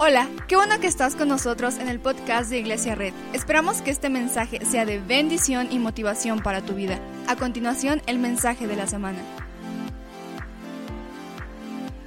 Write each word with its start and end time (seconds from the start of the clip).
Hola, 0.00 0.30
qué 0.46 0.54
bueno 0.54 0.78
que 0.78 0.86
estás 0.86 1.16
con 1.16 1.26
nosotros 1.26 1.76
en 1.78 1.88
el 1.88 1.98
podcast 1.98 2.50
de 2.50 2.60
Iglesia 2.60 2.94
Red. 2.94 3.12
Esperamos 3.32 3.82
que 3.82 3.90
este 3.90 4.08
mensaje 4.08 4.64
sea 4.64 4.84
de 4.84 5.00
bendición 5.00 5.72
y 5.72 5.80
motivación 5.80 6.40
para 6.40 6.64
tu 6.64 6.74
vida. 6.74 7.00
A 7.26 7.34
continuación, 7.34 8.00
el 8.06 8.20
mensaje 8.20 8.68
de 8.68 8.76
la 8.76 8.86
semana. 8.86 9.18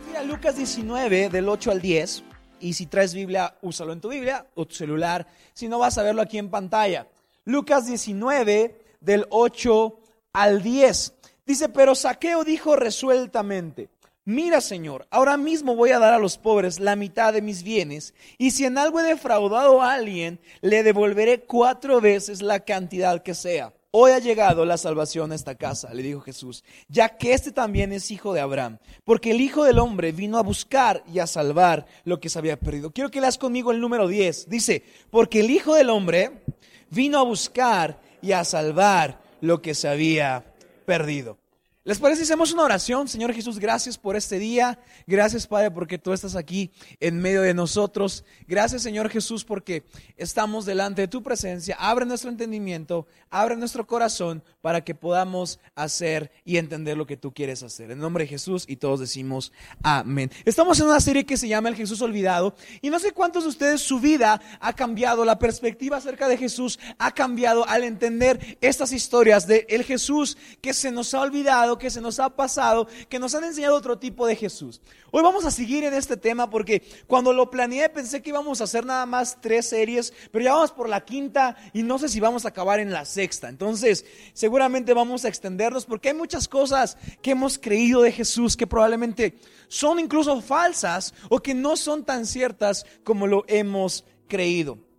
Mira 0.07 0.23
Lucas 0.23 0.55
19 0.55 1.27
del 1.27 1.49
8 1.49 1.69
al 1.69 1.81
10 1.81 2.23
y 2.61 2.73
si 2.75 2.85
traes 2.85 3.13
Biblia, 3.13 3.57
úsalo 3.61 3.91
en 3.91 3.99
tu 3.99 4.07
Biblia 4.07 4.47
o 4.55 4.65
tu 4.65 4.73
celular, 4.73 5.27
si 5.51 5.67
no 5.67 5.77
vas 5.77 5.97
a 5.97 6.03
verlo 6.03 6.21
aquí 6.21 6.37
en 6.37 6.49
pantalla. 6.49 7.07
Lucas 7.43 7.87
19 7.87 8.79
del 9.01 9.25
8 9.29 9.99
al 10.31 10.63
10. 10.63 11.13
Dice, 11.45 11.67
pero 11.67 11.93
Saqueo 11.93 12.45
dijo 12.45 12.77
resueltamente, 12.77 13.89
Mira, 14.31 14.61
Señor, 14.61 15.07
ahora 15.11 15.35
mismo 15.35 15.75
voy 15.75 15.89
a 15.89 15.99
dar 15.99 16.13
a 16.13 16.17
los 16.17 16.37
pobres 16.37 16.79
la 16.79 16.95
mitad 16.95 17.33
de 17.33 17.41
mis 17.41 17.63
bienes, 17.63 18.13
y 18.37 18.51
si 18.51 18.63
en 18.63 18.77
algo 18.77 19.01
he 19.01 19.03
defraudado 19.03 19.81
a 19.81 19.91
alguien, 19.91 20.39
le 20.61 20.83
devolveré 20.83 21.41
cuatro 21.41 21.99
veces 21.99 22.41
la 22.41 22.61
cantidad 22.61 23.23
que 23.23 23.33
sea. 23.33 23.73
Hoy 23.91 24.11
ha 24.11 24.19
llegado 24.19 24.63
la 24.63 24.77
salvación 24.77 25.33
a 25.33 25.35
esta 25.35 25.55
casa, 25.55 25.93
le 25.93 26.01
dijo 26.01 26.21
Jesús, 26.21 26.63
ya 26.87 27.09
que 27.09 27.33
este 27.33 27.51
también 27.51 27.91
es 27.91 28.09
hijo 28.09 28.31
de 28.31 28.39
Abraham, 28.39 28.77
porque 29.03 29.31
el 29.31 29.41
Hijo 29.41 29.65
del 29.65 29.79
Hombre 29.79 30.13
vino 30.13 30.37
a 30.37 30.43
buscar 30.43 31.03
y 31.11 31.19
a 31.19 31.27
salvar 31.27 31.85
lo 32.05 32.21
que 32.21 32.29
se 32.29 32.39
había 32.39 32.57
perdido. 32.57 32.91
Quiero 32.91 33.11
que 33.11 33.19
leas 33.19 33.37
conmigo 33.37 33.73
el 33.73 33.81
número 33.81 34.07
10. 34.07 34.47
Dice, 34.47 34.81
porque 35.09 35.41
el 35.41 35.51
Hijo 35.51 35.75
del 35.75 35.89
Hombre 35.89 36.41
vino 36.89 37.19
a 37.19 37.23
buscar 37.23 37.99
y 38.21 38.31
a 38.31 38.45
salvar 38.45 39.19
lo 39.41 39.61
que 39.61 39.75
se 39.75 39.89
había 39.89 40.45
perdido. 40.85 41.40
¿Les 41.83 41.97
parece 41.97 42.21
hacemos 42.21 42.51
una 42.53 42.61
oración? 42.61 43.07
Señor 43.07 43.33
Jesús, 43.33 43.57
gracias 43.57 43.97
por 43.97 44.15
este 44.15 44.37
día. 44.37 44.77
Gracias, 45.07 45.47
Padre, 45.47 45.71
porque 45.71 45.97
tú 45.97 46.13
estás 46.13 46.35
aquí 46.35 46.71
en 46.99 47.19
medio 47.19 47.41
de 47.41 47.55
nosotros. 47.55 48.23
Gracias, 48.47 48.83
Señor 48.83 49.09
Jesús, 49.09 49.43
porque 49.43 49.83
estamos 50.15 50.67
delante 50.67 51.01
de 51.01 51.07
tu 51.07 51.23
presencia. 51.23 51.75
Abre 51.79 52.05
nuestro 52.05 52.29
entendimiento, 52.29 53.07
abre 53.31 53.55
nuestro 53.55 53.87
corazón 53.87 54.43
para 54.61 54.83
que 54.83 54.93
podamos 54.93 55.59
hacer 55.73 56.31
y 56.45 56.57
entender 56.57 56.97
lo 56.97 57.07
que 57.07 57.17
tú 57.17 57.33
quieres 57.33 57.63
hacer. 57.63 57.89
En 57.89 57.97
nombre 57.97 58.25
de 58.25 58.29
Jesús 58.29 58.65
y 58.67 58.75
todos 58.75 58.99
decimos 58.99 59.51
amén. 59.81 60.29
Estamos 60.45 60.79
en 60.81 60.85
una 60.85 60.99
serie 60.99 61.25
que 61.25 61.35
se 61.35 61.47
llama 61.47 61.69
El 61.69 61.75
Jesús 61.75 61.99
Olvidado 62.03 62.53
y 62.83 62.91
no 62.91 62.99
sé 62.99 63.11
cuántos 63.11 63.41
de 63.41 63.49
ustedes 63.49 63.81
su 63.81 63.99
vida 63.99 64.39
ha 64.59 64.73
cambiado, 64.73 65.25
la 65.25 65.39
perspectiva 65.39 65.97
acerca 65.97 66.27
de 66.27 66.37
Jesús 66.37 66.77
ha 66.99 67.11
cambiado 67.15 67.67
al 67.67 67.83
entender 67.83 68.59
estas 68.61 68.91
historias 68.91 69.47
de 69.47 69.65
el 69.67 69.83
Jesús 69.83 70.37
que 70.61 70.75
se 70.75 70.91
nos 70.91 71.15
ha 71.15 71.21
olvidado 71.21 71.70
que 71.77 71.89
se 71.89 72.01
nos 72.01 72.19
ha 72.19 72.29
pasado, 72.29 72.87
que 73.09 73.19
nos 73.19 73.35
han 73.35 73.43
enseñado 73.43 73.75
otro 73.75 73.97
tipo 73.97 74.25
de 74.27 74.35
Jesús. 74.35 74.81
Hoy 75.11 75.23
vamos 75.23 75.45
a 75.45 75.51
seguir 75.51 75.83
en 75.83 75.93
este 75.93 76.17
tema 76.17 76.49
porque 76.49 76.83
cuando 77.07 77.33
lo 77.33 77.49
planeé 77.49 77.89
pensé 77.89 78.21
que 78.21 78.29
íbamos 78.29 78.61
a 78.61 78.65
hacer 78.65 78.85
nada 78.85 79.05
más 79.05 79.39
tres 79.41 79.67
series, 79.67 80.13
pero 80.31 80.45
ya 80.45 80.53
vamos 80.53 80.71
por 80.71 80.89
la 80.89 81.05
quinta 81.05 81.57
y 81.73 81.83
no 81.83 81.99
sé 81.99 82.09
si 82.09 82.19
vamos 82.19 82.45
a 82.45 82.49
acabar 82.49 82.79
en 82.79 82.91
la 82.91 83.05
sexta. 83.05 83.49
Entonces, 83.49 84.05
seguramente 84.33 84.93
vamos 84.93 85.25
a 85.25 85.29
extendernos 85.29 85.85
porque 85.85 86.09
hay 86.09 86.15
muchas 86.15 86.47
cosas 86.47 86.97
que 87.21 87.31
hemos 87.31 87.57
creído 87.57 88.01
de 88.01 88.11
Jesús 88.11 88.55
que 88.57 88.67
probablemente 88.67 89.35
son 89.67 89.99
incluso 89.99 90.41
falsas 90.41 91.13
o 91.29 91.39
que 91.39 91.53
no 91.53 91.77
son 91.77 92.03
tan 92.03 92.25
ciertas 92.25 92.85
como 93.03 93.27
lo 93.27 93.45
hemos 93.47 94.05
creído. 94.27 94.90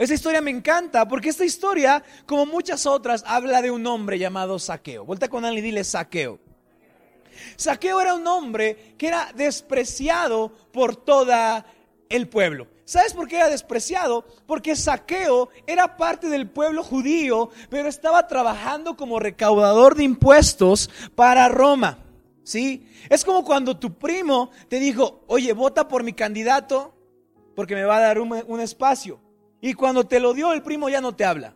Esa 0.00 0.14
historia 0.14 0.40
me 0.40 0.50
encanta 0.50 1.06
porque 1.06 1.28
esta 1.28 1.44
historia, 1.44 2.02
como 2.24 2.46
muchas 2.46 2.86
otras, 2.86 3.22
habla 3.26 3.60
de 3.60 3.70
un 3.70 3.86
hombre 3.86 4.18
llamado 4.18 4.58
Saqueo. 4.58 5.04
Vuelta 5.04 5.28
con 5.28 5.44
él 5.44 5.58
y 5.58 5.60
dile 5.60 5.84
Saqueo. 5.84 6.38
Saqueo 7.56 8.00
era 8.00 8.14
un 8.14 8.26
hombre 8.26 8.94
que 8.96 9.08
era 9.08 9.30
despreciado 9.34 10.54
por 10.72 10.96
toda 10.96 11.66
el 12.08 12.30
pueblo. 12.30 12.66
¿Sabes 12.86 13.12
por 13.12 13.28
qué 13.28 13.36
era 13.36 13.50
despreciado? 13.50 14.24
Porque 14.46 14.74
Saqueo 14.74 15.50
era 15.66 15.98
parte 15.98 16.30
del 16.30 16.48
pueblo 16.48 16.82
judío, 16.82 17.50
pero 17.68 17.86
estaba 17.86 18.26
trabajando 18.26 18.96
como 18.96 19.20
recaudador 19.20 19.96
de 19.96 20.04
impuestos 20.04 20.88
para 21.14 21.46
Roma. 21.50 21.98
¿Sí? 22.42 22.88
Es 23.10 23.22
como 23.22 23.44
cuando 23.44 23.76
tu 23.76 23.98
primo 23.98 24.50
te 24.70 24.80
dijo, 24.80 25.24
oye, 25.26 25.52
vota 25.52 25.88
por 25.88 26.04
mi 26.04 26.14
candidato 26.14 26.94
porque 27.54 27.74
me 27.74 27.84
va 27.84 27.98
a 27.98 28.00
dar 28.00 28.18
un, 28.18 28.32
un 28.46 28.60
espacio. 28.60 29.20
Y 29.60 29.74
cuando 29.74 30.06
te 30.06 30.20
lo 30.20 30.34
dio, 30.34 30.52
el 30.52 30.62
primo 30.62 30.88
ya 30.88 31.00
no 31.00 31.14
te 31.14 31.24
habla. 31.24 31.54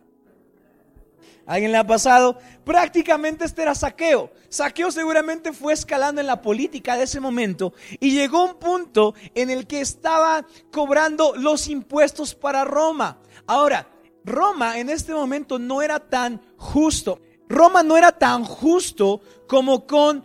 ¿Alguien 1.45 1.71
le 1.71 1.77
ha 1.77 1.85
pasado? 1.85 2.39
Prácticamente 2.63 3.45
este 3.45 3.61
era 3.61 3.75
saqueo. 3.75 4.31
Saqueo 4.49 4.91
seguramente 4.91 5.53
fue 5.53 5.73
escalando 5.73 6.19
en 6.19 6.27
la 6.27 6.41
política 6.41 6.97
de 6.97 7.03
ese 7.03 7.19
momento 7.19 7.73
y 7.99 8.11
llegó 8.11 8.45
un 8.45 8.55
punto 8.55 9.13
en 9.35 9.51
el 9.51 9.67
que 9.67 9.79
estaba 9.79 10.45
cobrando 10.71 11.35
los 11.35 11.67
impuestos 11.67 12.33
para 12.33 12.65
Roma. 12.65 13.19
Ahora, 13.45 13.87
Roma 14.23 14.79
en 14.79 14.89
este 14.89 15.13
momento 15.13 15.59
no 15.59 15.83
era 15.83 15.99
tan 15.99 16.41
justo. 16.57 17.21
Roma 17.47 17.83
no 17.83 17.95
era 17.95 18.11
tan 18.11 18.43
justo 18.43 19.21
como 19.47 19.85
con 19.85 20.23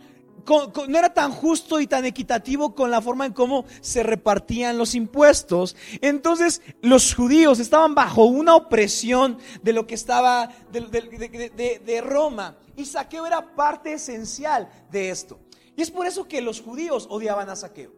no 0.87 0.97
era 0.97 1.13
tan 1.13 1.31
justo 1.31 1.79
y 1.79 1.87
tan 1.87 2.05
equitativo 2.05 2.75
con 2.75 2.91
la 2.91 3.01
forma 3.01 3.25
en 3.25 3.33
cómo 3.33 3.65
se 3.81 4.03
repartían 4.03 4.77
los 4.77 4.95
impuestos. 4.95 5.75
Entonces 6.01 6.61
los 6.81 7.13
judíos 7.13 7.59
estaban 7.59 7.95
bajo 7.95 8.25
una 8.25 8.55
opresión 8.55 9.37
de 9.61 9.73
lo 9.73 9.87
que 9.87 9.95
estaba 9.95 10.49
de, 10.71 11.81
de 11.83 12.01
Roma. 12.01 12.57
Y 12.75 12.85
Saqueo 12.85 13.25
era 13.25 13.55
parte 13.55 13.93
esencial 13.93 14.69
de 14.91 15.09
esto. 15.09 15.39
Y 15.75 15.81
es 15.81 15.91
por 15.91 16.05
eso 16.05 16.27
que 16.27 16.41
los 16.41 16.61
judíos 16.61 17.07
odiaban 17.09 17.49
a 17.49 17.55
Saqueo. 17.55 17.91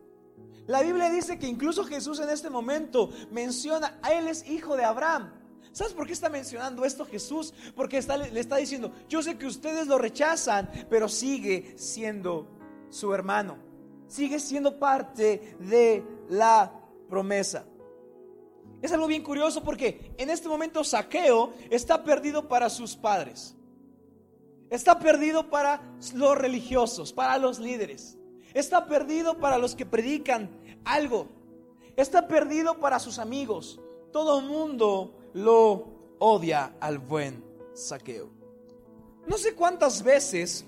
La 0.68 0.82
Biblia 0.82 1.10
dice 1.10 1.38
que 1.38 1.48
incluso 1.48 1.84
Jesús 1.84 2.20
en 2.20 2.30
este 2.30 2.50
momento 2.50 3.10
menciona, 3.32 4.00
a 4.02 4.14
él 4.14 4.28
es 4.28 4.48
hijo 4.50 4.78
de 4.78 4.86
Abraham. 4.86 5.34
¿Sabes 5.74 5.94
por 5.94 6.06
qué 6.06 6.14
está 6.14 6.30
mencionando 6.30 6.86
esto 6.86 7.04
Jesús? 7.04 7.52
Porque 7.76 8.00
le 8.32 8.40
está 8.40 8.58
diciendo, 8.58 8.94
yo 9.10 9.24
sé 9.24 9.40
que 9.40 9.48
ustedes 9.48 9.88
lo 9.88 9.98
rechazan, 9.98 10.70
pero 10.88 11.10
sigue 11.10 11.74
siendo 11.78 12.48
su 12.90 13.12
hermano. 13.12 13.58
Sigue 14.08 14.40
siendo 14.40 14.78
parte 14.78 15.58
de 15.60 16.04
la 16.30 16.72
promesa. 17.10 17.66
Es 18.84 18.92
algo 18.92 19.08
bien 19.08 19.24
curioso 19.24 19.64
porque 19.64 20.14
en 20.18 20.30
este 20.30 20.48
momento 20.48 20.84
Saqueo 20.84 21.54
está 21.72 22.04
perdido 22.04 22.48
para 22.48 22.70
sus 22.70 22.96
padres. 22.96 23.56
Está 24.70 25.00
perdido 25.00 25.50
para 25.50 25.82
los 26.14 26.38
religiosos, 26.38 27.14
para 27.14 27.40
los 27.40 27.58
líderes. 27.58 28.20
Está 28.54 28.86
perdido 28.86 29.40
para 29.40 29.58
los 29.58 29.74
que 29.74 29.88
predican 29.88 30.52
algo. 30.86 31.30
Está 31.96 32.28
perdido 32.28 32.80
para 32.80 33.00
sus 33.00 33.18
amigos. 33.18 33.80
Todo 34.12 34.42
mundo 34.42 35.16
lo 35.34 36.16
odia 36.20 36.76
al 36.80 37.00
buen 37.00 37.44
saqueo. 37.74 38.30
No 39.28 39.38
sé 39.38 39.56
cuántas 39.56 40.04
veces 40.04 40.66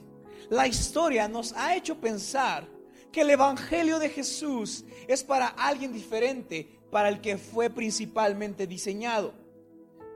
la 0.49 0.67
historia 0.67 1.27
nos 1.27 1.53
ha 1.53 1.75
hecho 1.75 1.99
pensar 1.99 2.67
que 3.11 3.21
el 3.21 3.29
Evangelio 3.29 3.99
de 3.99 4.09
Jesús 4.09 4.85
es 5.07 5.23
para 5.23 5.47
alguien 5.47 5.93
diferente, 5.93 6.79
para 6.91 7.09
el 7.09 7.21
que 7.21 7.37
fue 7.37 7.69
principalmente 7.69 8.67
diseñado. 8.67 9.33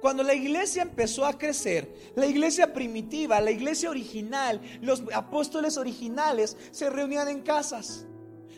Cuando 0.02 0.24
la 0.24 0.34
iglesia 0.34 0.82
empezó 0.82 1.26
a 1.26 1.38
crecer, 1.38 1.94
la 2.16 2.26
iglesia 2.26 2.74
primitiva, 2.74 3.42
la 3.42 3.52
iglesia 3.52 3.90
original, 3.90 4.62
los 4.82 5.04
apóstoles 5.14 5.78
originales 5.78 6.56
se 6.72 6.90
reunían 6.90 7.28
en 7.28 7.42
casas. 7.42 8.06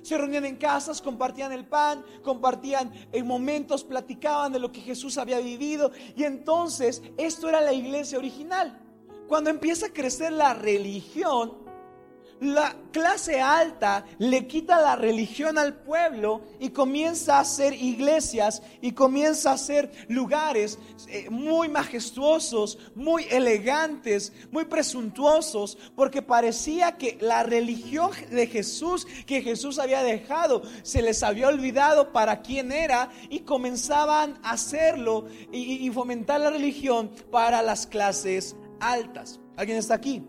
Se 0.01 0.17
reunían 0.17 0.45
en 0.45 0.55
casas, 0.55 1.01
compartían 1.01 1.51
el 1.51 1.65
pan, 1.65 2.03
compartían 2.23 2.91
en 3.11 3.27
momentos, 3.27 3.83
platicaban 3.83 4.51
de 4.51 4.59
lo 4.59 4.71
que 4.71 4.81
Jesús 4.81 5.17
había 5.17 5.39
vivido. 5.39 5.91
Y 6.15 6.23
entonces 6.23 7.01
esto 7.17 7.49
era 7.49 7.61
la 7.61 7.73
iglesia 7.73 8.17
original. 8.17 8.79
Cuando 9.27 9.49
empieza 9.49 9.87
a 9.87 9.93
crecer 9.93 10.31
la 10.33 10.53
religión, 10.53 11.70
la 12.41 12.75
clase 12.91 13.39
alta 13.39 14.03
le 14.17 14.47
quita 14.47 14.81
la 14.81 14.95
religión 14.95 15.59
al 15.59 15.75
pueblo 15.75 16.41
y 16.59 16.71
comienza 16.71 17.37
a 17.37 17.41
hacer 17.41 17.73
iglesias 17.73 18.63
y 18.81 18.93
comienza 18.93 19.51
a 19.51 19.53
hacer 19.53 19.91
lugares 20.07 20.79
eh, 21.07 21.29
muy 21.29 21.69
majestuosos, 21.69 22.79
muy 22.95 23.25
elegantes, 23.29 24.33
muy 24.49 24.65
presuntuosos, 24.65 25.77
porque 25.95 26.23
parecía 26.23 26.97
que 26.97 27.19
la 27.21 27.43
religión 27.43 28.09
de 28.31 28.47
Jesús, 28.47 29.05
que 29.27 29.43
Jesús 29.43 29.77
había 29.77 30.01
dejado, 30.01 30.63
se 30.81 31.03
les 31.03 31.21
había 31.21 31.47
olvidado 31.47 32.11
para 32.11 32.41
quién 32.41 32.71
era 32.71 33.11
y 33.29 33.41
comenzaban 33.41 34.39
a 34.41 34.53
hacerlo 34.53 35.27
y, 35.51 35.87
y 35.87 35.91
fomentar 35.91 36.41
la 36.41 36.49
religión 36.49 37.11
para 37.29 37.61
las 37.61 37.85
clases 37.85 38.55
altas. 38.79 39.39
¿Alguien 39.57 39.77
está 39.77 39.93
aquí? 39.93 40.23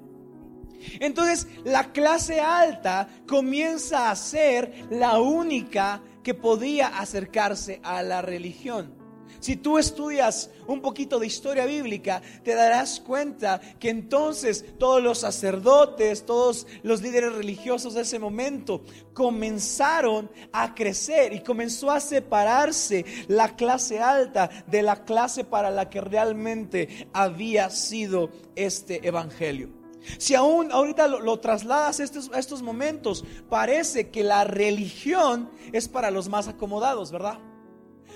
Entonces 1.01 1.49
la 1.65 1.93
clase 1.93 2.41
alta 2.41 3.09
comienza 3.27 4.11
a 4.11 4.17
ser 4.17 4.87
la 4.91 5.21
única 5.21 6.03
que 6.23 6.35
podía 6.35 6.99
acercarse 6.99 7.81
a 7.83 8.03
la 8.03 8.23
religión. 8.23 9.03
Si 9.43 9.57
tú 9.57 9.77
estudias 9.77 10.51
un 10.69 10.81
poquito 10.81 11.19
de 11.19 11.27
historia 11.27 11.67
bíblica, 11.67 12.23
te 12.45 12.55
darás 12.55 13.01
cuenta 13.01 13.61
que 13.81 13.91
entonces 13.91 14.65
todos 14.79 15.03
los 15.03 15.19
sacerdotes, 15.19 16.25
todos 16.25 16.69
los 16.85 17.03
líderes 17.03 17.33
religiosos 17.33 17.95
de 17.95 18.03
ese 18.03 18.21
momento 18.21 18.83
comenzaron 19.13 20.31
a 20.53 20.77
crecer 20.77 21.33
y 21.33 21.41
comenzó 21.41 21.91
a 21.91 21.99
separarse 21.99 23.05
la 23.27 23.57
clase 23.57 23.99
alta 23.99 24.49
de 24.69 24.83
la 24.83 25.05
clase 25.05 25.43
para 25.43 25.73
la 25.73 25.91
que 25.91 26.01
realmente 26.01 27.09
había 27.13 27.69
sido 27.71 28.31
este 28.55 29.05
evangelio. 29.07 29.82
Si 30.19 30.35
aún 30.35 30.73
ahorita 30.73 31.09
lo, 31.09 31.39
trasladas 31.41 32.01
a 32.01 32.05
estos, 32.05 32.31
estos 32.35 32.63
momentos, 32.63 33.25
parece 33.49 34.11
que 34.11 34.25
la 34.25 34.45
religión 34.45 35.51
es 35.73 35.89
para 35.89 36.11
los 36.11 36.29
más 36.29 36.49
acomodados, 36.49 37.11
¿verdad? 37.13 37.39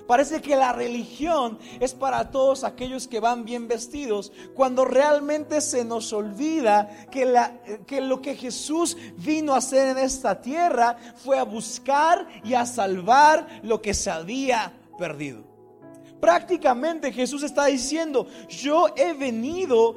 Parece 0.07 0.41
que 0.41 0.55
la 0.55 0.73
religión 0.73 1.59
es 1.81 1.95
para 1.95 2.31
todos 2.31 2.63
aquellos 2.63 3.09
que 3.09 3.19
van 3.19 3.45
bien 3.45 3.67
vestidos, 3.67 4.33
cuando 4.55 4.85
realmente 4.85 5.61
se 5.61 5.85
nos 5.85 6.13
olvida 6.13 7.09
que, 7.11 7.35
que, 7.87 8.01
lo 8.01 8.23
que 8.23 8.37
Jesús 8.37 8.97
vino 9.17 9.55
a 9.55 9.59
hacer 9.59 9.89
en 9.89 9.99
esta 9.99 10.41
tierra 10.41 10.97
fue 11.17 11.39
a 11.39 11.45
buscar 11.45 12.27
y 12.45 12.55
a 12.55 12.67
salvar 12.67 13.61
lo 13.63 13.83
que 13.83 13.95
se 13.95 14.11
había 14.11 14.79
perdido. 14.97 15.56
Prácticamente 16.21 17.13
Jesús 17.13 17.43
está 17.43 17.67
diciendo, 17.67 18.27
yo 18.49 18.87
he 18.97 19.13
venido 19.13 19.97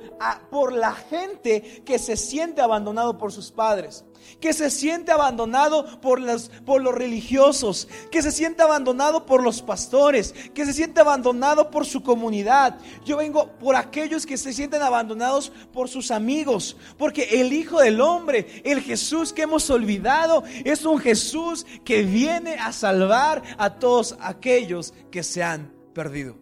por 0.49 0.73
la 0.73 0.93
gente 0.93 1.83
que 1.85 1.99
se 1.99 2.17
siente 2.17 2.61
abandonado 2.61 3.17
por 3.17 3.31
sus 3.31 3.51
padres 3.51 4.05
que 4.39 4.53
se 4.53 4.69
siente 4.69 5.11
abandonado 5.11 5.99
por 6.01 6.19
los, 6.19 6.49
por 6.65 6.81
los 6.81 6.93
religiosos, 6.93 7.87
que 8.11 8.21
se 8.21 8.31
siente 8.31 8.63
abandonado 8.63 9.25
por 9.25 9.43
los 9.43 9.61
pastores, 9.61 10.33
que 10.53 10.65
se 10.65 10.73
siente 10.73 11.01
abandonado 11.01 11.69
por 11.69 11.85
su 11.85 12.03
comunidad. 12.03 12.77
Yo 13.05 13.17
vengo 13.17 13.51
por 13.59 13.75
aquellos 13.75 14.25
que 14.25 14.37
se 14.37 14.53
sienten 14.53 14.81
abandonados 14.81 15.51
por 15.73 15.89
sus 15.89 16.11
amigos, 16.11 16.77
porque 16.97 17.41
el 17.41 17.53
Hijo 17.53 17.79
del 17.79 18.01
Hombre, 18.01 18.61
el 18.63 18.81
Jesús 18.81 19.33
que 19.33 19.43
hemos 19.43 19.69
olvidado, 19.69 20.43
es 20.63 20.85
un 20.85 20.99
Jesús 20.99 21.65
que 21.83 22.03
viene 22.03 22.55
a 22.55 22.71
salvar 22.71 23.41
a 23.57 23.75
todos 23.75 24.15
aquellos 24.19 24.93
que 25.11 25.23
se 25.23 25.43
han 25.43 25.78
perdido. 25.99 26.37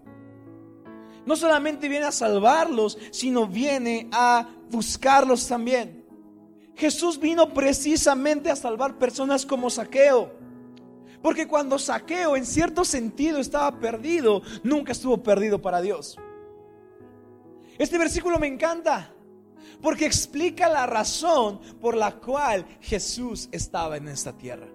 No 1.26 1.36
solamente 1.36 1.90
viene 1.90 2.06
a 2.06 2.12
salvarlos, 2.12 2.96
sino 3.10 3.48
viene 3.48 4.08
a 4.12 4.48
buscarlos 4.70 5.48
también. 5.48 6.06
Jesús 6.76 7.20
vino 7.20 7.52
precisamente 7.56 8.52
a 8.52 8.56
salvar 8.56 9.00
personas 9.00 9.48
como 9.48 9.72
Saqueo. 9.72 10.32
Porque 11.24 11.48
cuando 11.48 11.80
Saqueo 11.80 12.38
en 12.38 12.46
cierto 12.46 12.86
sentido 12.86 13.40
estaba 13.40 13.80
perdido, 13.80 14.44
nunca 14.62 14.92
estuvo 14.92 15.24
perdido 15.24 15.60
para 15.60 15.82
Dios. 15.82 16.18
Este 17.80 17.98
versículo 17.98 18.38
me 18.38 18.46
encanta 18.46 19.12
porque 19.82 20.06
explica 20.06 20.70
la 20.70 20.86
razón 20.86 21.60
por 21.82 21.98
la 21.98 22.12
cual 22.12 22.64
Jesús 22.80 23.50
estaba 23.52 23.98
en 23.98 24.08
esta 24.08 24.38
tierra. 24.38 24.68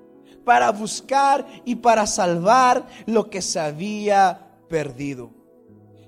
Para 0.45 0.73
buscar 0.73 1.47
y 1.65 1.77
para 1.77 2.05
salvar 2.05 2.85
lo 3.07 3.31
que 3.31 3.43
se 3.43 3.61
había 3.61 4.49
perdido. 4.73 5.31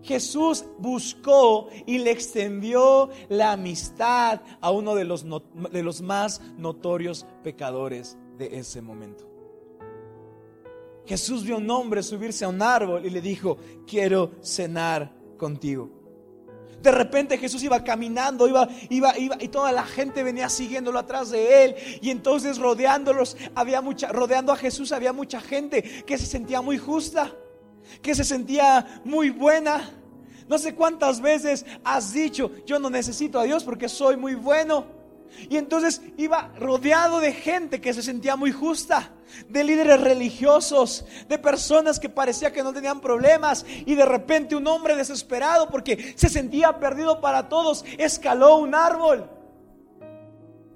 Jesús 0.03 0.65
buscó 0.79 1.69
y 1.85 1.99
le 1.99 2.11
extendió 2.11 3.11
la 3.29 3.53
amistad 3.53 4.41
a 4.63 4.71
uno 4.71 4.95
de 4.95 5.05
los, 5.05 5.27
de 5.71 5.83
los 5.83 6.01
más 6.01 6.41
notorios 6.57 7.27
pecadores 7.43 8.17
de 8.39 8.57
ese 8.57 8.81
momento. 8.81 9.31
Jesús 11.05 11.45
vio 11.45 11.57
a 11.57 11.59
un 11.59 11.71
hombre 11.71 12.03
subirse 12.03 12.47
a 12.47 12.49
un 12.49 12.63
árbol 12.63 13.05
y 13.05 13.11
le 13.11 13.21
dijo, 13.21 13.59
quiero 13.87 14.31
cenar 14.43 15.15
contigo. 15.37 15.91
De 16.81 16.91
repente 16.91 17.37
Jesús 17.37 17.63
iba 17.63 17.85
caminando, 17.85 18.49
iba, 18.49 18.67
iba, 18.89 19.19
iba, 19.19 19.37
y 19.41 19.49
toda 19.49 19.73
la 19.73 19.85
gente 19.85 20.23
venía 20.23 20.49
siguiéndolo 20.49 20.99
atrás 20.99 21.29
de 21.29 21.67
él. 21.67 21.75
Y 22.01 22.09
entonces 22.09 22.57
rodeándolos, 22.57 23.37
había 23.55 23.83
mucha, 23.83 24.09
rodeando 24.09 24.53
a 24.53 24.57
Jesús 24.57 24.91
había 24.91 25.13
mucha 25.13 25.43
gente 25.43 25.83
que 26.07 26.17
se 26.17 26.25
sentía 26.25 26.63
muy 26.63 26.79
justa 26.79 27.37
que 28.03 28.15
se 28.15 28.25
sentía 28.25 29.01
muy 29.05 29.31
buena. 29.31 29.91
No 30.49 30.59
sé 30.59 30.75
cuántas 30.75 31.21
veces 31.21 31.65
has 31.85 32.13
dicho, 32.13 32.51
yo 32.67 32.79
no 32.79 32.91
necesito 32.91 33.39
a 33.39 33.45
Dios 33.45 33.65
porque 33.65 33.89
soy 33.89 34.17
muy 34.17 34.35
bueno. 34.35 34.87
Y 35.49 35.57
entonces 35.57 36.01
iba 36.17 36.53
rodeado 36.59 37.21
de 37.21 37.33
gente 37.33 37.81
que 37.81 37.93
se 37.93 38.03
sentía 38.03 38.37
muy 38.37 38.53
justa, 38.53 39.11
de 39.49 39.65
líderes 39.65 40.01
religiosos, 40.01 41.05
de 41.29 41.39
personas 41.39 41.99
que 41.99 42.09
parecía 42.09 42.53
que 42.53 42.63
no 42.63 42.73
tenían 42.73 43.01
problemas. 43.01 43.67
Y 43.85 43.95
de 43.95 44.05
repente 44.05 44.57
un 44.57 44.67
hombre 44.67 44.97
desesperado 44.97 45.69
porque 45.69 46.15
se 46.17 46.29
sentía 46.29 46.79
perdido 46.79 47.21
para 47.21 47.49
todos, 47.49 47.85
escaló 47.99 48.59
un 48.59 48.75
árbol. 48.75 49.29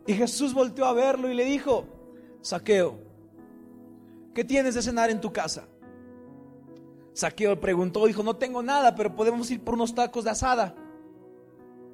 Y 0.06 0.14
Jesús 0.14 0.54
volteó 0.54 0.86
a 0.86 0.92
verlo 0.92 1.30
y 1.30 1.34
le 1.34 1.44
dijo, 1.44 1.86
Saqueo, 2.40 2.98
¿qué 4.34 4.42
tienes 4.44 4.74
de 4.74 4.82
cenar 4.82 5.10
en 5.10 5.20
tu 5.20 5.32
casa? 5.32 5.66
Saqueo 7.18 7.58
preguntó, 7.58 8.06
dijo, 8.06 8.22
no 8.22 8.36
tengo 8.36 8.62
nada, 8.62 8.94
pero 8.94 9.16
podemos 9.16 9.50
ir 9.50 9.60
por 9.60 9.74
unos 9.74 9.92
tacos 9.92 10.22
de 10.22 10.30
asada. 10.30 10.76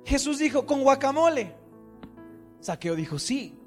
Jesús 0.04 0.38
dijo, 0.38 0.66
con 0.66 0.82
guacamole. 0.82 1.54
Saqueo 2.60 2.94
dijo, 2.94 3.18
sí. 3.18 3.58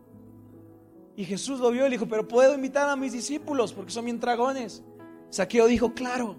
Y 1.16 1.26
Jesús 1.26 1.60
lo 1.60 1.72
vio 1.72 1.88
y 1.88 1.90
le 1.90 1.96
dijo, 1.96 2.08
pero 2.08 2.28
puedo 2.28 2.54
invitar 2.54 2.88
a 2.88 2.96
mis 2.96 3.12
discípulos 3.12 3.74
porque 3.74 3.92
son 3.92 4.06
bien 4.06 4.20
dragones. 4.20 4.84
Saqueo 5.32 5.66
dijo, 5.66 5.96
claro. 5.96 6.36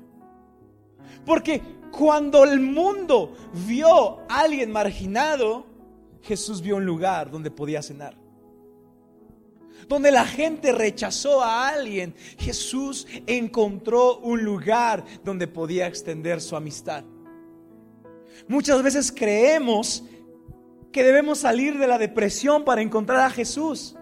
Porque 1.26 1.62
cuando 1.90 2.44
el 2.44 2.60
mundo 2.60 3.34
vio 3.66 4.20
a 4.28 4.42
alguien 4.42 4.70
marginado, 4.70 5.66
Jesús 6.22 6.62
vio 6.62 6.76
un 6.76 6.86
lugar 6.86 7.28
donde 7.28 7.50
podía 7.50 7.82
cenar 7.82 8.16
donde 9.88 10.10
la 10.10 10.26
gente 10.26 10.72
rechazó 10.72 11.42
a 11.42 11.68
alguien, 11.68 12.14
Jesús 12.38 13.06
encontró 13.26 14.18
un 14.18 14.44
lugar 14.44 15.04
donde 15.24 15.48
podía 15.48 15.86
extender 15.86 16.40
su 16.40 16.56
amistad. 16.56 17.04
Muchas 18.46 18.82
veces 18.82 19.10
creemos 19.10 20.04
que 20.92 21.02
debemos 21.02 21.38
salir 21.38 21.78
de 21.78 21.86
la 21.86 21.98
depresión 21.98 22.64
para 22.64 22.82
encontrar 22.82 23.20
a 23.20 23.30
Jesús, 23.30 23.96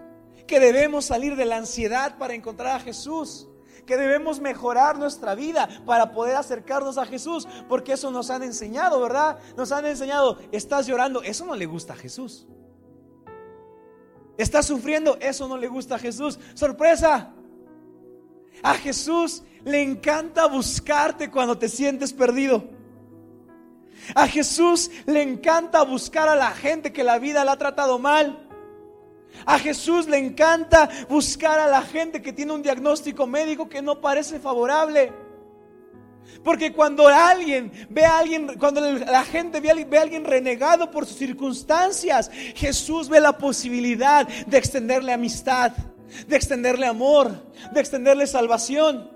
que 0.45 0.59
debemos 0.59 1.05
salir 1.05 1.35
de 1.35 1.45
la 1.45 1.57
ansiedad 1.57 2.17
para 2.17 2.33
encontrar 2.33 2.75
a 2.75 2.79
Jesús, 2.79 3.47
que 3.85 3.97
debemos 3.97 4.39
mejorar 4.39 4.97
nuestra 4.97 5.35
vida 5.35 5.67
para 5.85 6.11
poder 6.11 6.35
acercarnos 6.35 6.97
a 6.97 7.05
Jesús, 7.05 7.47
porque 7.67 7.93
eso 7.93 8.11
nos 8.11 8.29
han 8.29 8.43
enseñado, 8.43 9.01
¿verdad? 9.01 9.39
Nos 9.55 9.71
han 9.71 9.85
enseñado, 9.85 10.37
estás 10.51 10.87
llorando, 10.87 11.21
eso 11.23 11.45
no 11.45 11.55
le 11.55 11.65
gusta 11.65 11.93
a 11.93 11.97
Jesús. 11.97 12.47
Está 14.37 14.61
sufriendo, 14.61 15.17
eso 15.19 15.47
no 15.47 15.57
le 15.57 15.67
gusta 15.67 15.95
a 15.95 15.99
Jesús. 15.99 16.39
Sorpresa. 16.53 17.33
A 18.63 18.73
Jesús 18.75 19.43
le 19.63 19.81
encanta 19.81 20.47
buscarte 20.47 21.29
cuando 21.29 21.57
te 21.57 21.69
sientes 21.69 22.13
perdido. 22.13 22.63
A 24.15 24.27
Jesús 24.27 24.91
le 25.05 25.21
encanta 25.21 25.83
buscar 25.83 26.29
a 26.29 26.35
la 26.35 26.51
gente 26.51 26.93
que 26.93 27.03
la 27.03 27.19
vida 27.19 27.43
le 27.43 27.51
ha 27.51 27.57
tratado 27.57 27.99
mal. 27.99 28.47
A 29.45 29.59
Jesús 29.59 30.07
le 30.07 30.17
encanta 30.17 30.89
buscar 31.09 31.59
a 31.59 31.67
la 31.67 31.81
gente 31.81 32.21
que 32.21 32.33
tiene 32.33 32.53
un 32.53 32.63
diagnóstico 32.63 33.27
médico 33.27 33.67
que 33.67 33.81
no 33.81 34.01
parece 34.01 34.39
favorable. 34.39 35.13
Porque 36.43 36.71
cuando 36.71 37.07
alguien 37.07 37.71
ve 37.89 38.05
a 38.05 38.19
alguien, 38.19 38.57
cuando 38.57 38.81
la 38.81 39.23
gente 39.23 39.59
ve 39.59 39.69
a, 39.69 40.01
alguien 40.01 40.23
renegado 40.23 40.89
por 40.91 41.05
sus 41.05 41.17
circunstancias, 41.17 42.29
Jesús 42.55 43.09
ve 43.09 43.19
la 43.19 43.37
posibilidad 43.37 44.27
de 44.27 44.57
extenderle 44.57 45.13
amistad, 45.13 45.73
de 46.27 46.35
extenderle 46.35 46.85
amor, 46.85 47.31
de 47.73 47.79
extenderle 47.79 48.27
salvación. 48.27 49.09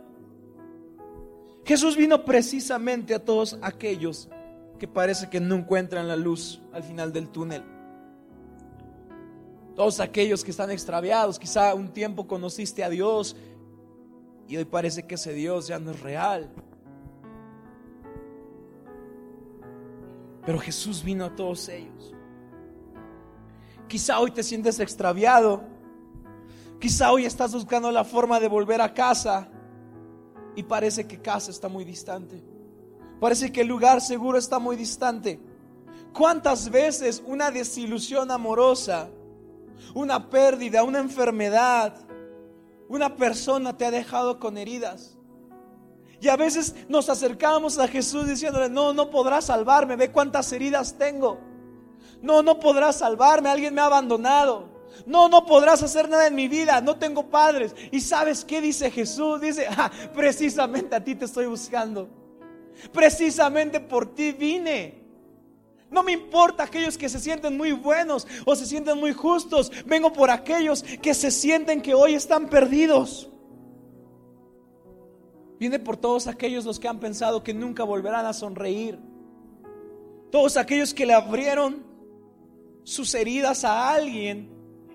Jesús 1.65 1.96
vino 1.96 2.25
precisamente 2.25 3.13
a 3.13 3.24
todos 3.24 3.58
aquellos 3.62 4.27
que 4.80 4.88
parece 4.88 5.30
que 5.30 5.39
no 5.39 5.56
encuentran 5.56 6.08
la 6.08 6.15
luz 6.15 6.60
al 6.74 6.84
final 6.84 7.13
del 7.13 7.27
túnel. 7.27 7.63
Todos 9.75 10.00
aquellos 10.00 10.44
que 10.44 10.51
están 10.51 10.72
extraviados, 10.72 11.39
quizá 11.39 11.74
un 11.75 11.94
tiempo 11.94 12.27
conociste 12.27 12.84
a 12.84 12.89
Dios 12.89 13.36
y 14.48 14.58
hoy 14.58 14.65
parece 14.65 15.03
que 15.03 15.15
ese 15.15 15.34
Dios 15.34 15.68
ya 15.68 15.80
no 15.80 15.91
es 15.91 16.00
real. 16.01 16.50
Pero 20.46 20.60
Jesús 20.60 21.04
vino 21.04 21.26
a 21.26 21.36
todos 21.36 21.70
ellos. 21.70 22.14
Quizá 23.88 24.20
hoy 24.20 24.32
te 24.32 24.44
sientes 24.44 24.80
extraviado. 24.80 25.64
Quizá 26.80 27.12
hoy 27.12 27.26
estás 27.26 27.54
buscando 27.54 27.92
la 27.92 28.04
forma 28.04 28.40
de 28.40 28.48
volver 28.48 28.82
a 28.82 28.94
casa 28.94 29.50
y 30.56 30.64
parece 30.64 31.08
que 31.08 31.22
casa 31.22 31.52
está 31.52 31.68
muy 31.68 31.84
distante. 31.84 32.44
Parece 33.20 33.52
que 33.52 33.62
el 33.62 33.68
lugar 33.68 34.02
seguro 34.02 34.38
está 34.38 34.58
muy 34.58 34.76
distante. 34.76 35.40
¿Cuántas 36.14 36.70
veces 36.70 37.22
una 37.26 37.52
desilusión 37.52 38.32
amorosa, 38.32 39.10
una 39.94 40.30
pérdida, 40.30 40.84
una 40.84 41.00
enfermedad, 41.00 41.96
una 42.90 43.16
persona 43.16 43.78
te 43.78 43.86
ha 43.86 43.92
dejado 43.92 44.40
con 44.40 44.58
heridas? 44.58 45.18
Y 46.22 46.28
a 46.28 46.38
veces 46.38 46.75
nos 46.88 47.10
acercamos 47.10 47.80
a 47.80 47.88
Jesús 47.88 48.28
diciéndole, 48.28 48.70
no, 48.70 48.94
no 48.94 49.10
podrás 49.10 49.46
salvarme, 49.46 49.96
ve 49.96 50.12
cuántas 50.12 50.54
heridas 50.54 50.96
tengo. 50.96 51.40
No, 52.22 52.44
no 52.44 52.60
podrás 52.60 52.98
salvarme, 52.98 53.50
alguien 53.50 53.74
me 53.74 53.82
ha 53.82 53.86
abandonado. 53.86 54.70
No, 55.08 55.30
no 55.30 55.48
podrás 55.48 55.82
hacer 55.82 56.08
nada 56.08 56.28
en 56.28 56.36
mi 56.36 56.48
vida, 56.48 56.80
no 56.80 56.98
tengo 56.98 57.28
padres. 57.32 57.75
¿Y 57.92 58.01
sabes 58.01 58.46
qué 58.46 58.62
dice 58.62 58.92
Jesús? 58.92 59.42
Dice, 59.42 59.66
ah, 59.68 59.90
precisamente 60.13 60.96
a 60.96 61.04
ti 61.04 61.16
te 61.16 61.25
estoy 61.25 61.48
buscando. 61.48 62.08
Precisamente 62.94 63.80
por 63.80 64.13
ti 64.13 64.32
vine. 64.32 65.01
No 65.90 66.04
me 66.04 66.12
importa 66.12 66.66
aquellos 66.66 67.00
que 67.00 67.10
se 67.10 67.20
sienten 67.20 67.58
muy 67.58 67.72
buenos 67.72 68.28
o 68.46 68.56
se 68.56 68.68
sienten 68.68 69.00
muy 69.00 69.13
justos. 69.13 69.72
Vengo 69.88 70.13
por 70.13 70.30
aquellos 70.30 70.84
que 70.84 71.16
se 71.16 71.32
sienten 71.32 71.82
que 71.82 71.96
hoy 71.96 72.13
están 72.13 72.48
perdidos. 72.48 73.31
Viene 75.62 75.77
por 75.77 75.96
todos 75.96 76.25
aquellos 76.25 76.65
los 76.65 76.80
que 76.80 76.88
han 76.88 77.00
pensado 77.00 77.44
que 77.44 77.53
nunca 77.53 77.84
volverán 77.84 78.25
a 78.25 78.34
sonreír. 78.34 78.98
Todos 80.32 80.58
aquellos 80.58 80.91
que 80.91 81.06
le 81.06 81.13
abrieron 81.13 81.84
sus 82.84 83.13
heridas 83.13 83.63
a 83.63 83.94
alguien 83.94 84.50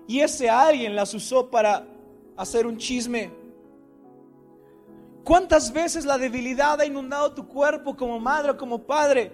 y 0.07 0.19
ese 0.19 0.49
alguien 0.49 0.93
las 0.93 1.13
usó 1.13 1.49
para 1.49 1.87
hacer 2.35 2.67
un 2.67 2.75
chisme. 2.75 3.31
¿Cuántas 5.23 5.71
veces 5.71 6.03
la 6.03 6.17
debilidad 6.17 6.81
ha 6.81 6.85
inundado 6.85 7.33
tu 7.33 7.47
cuerpo 7.47 7.95
como 7.95 8.19
madre 8.19 8.51
o 8.51 8.57
como 8.57 8.83
padre? 8.83 9.31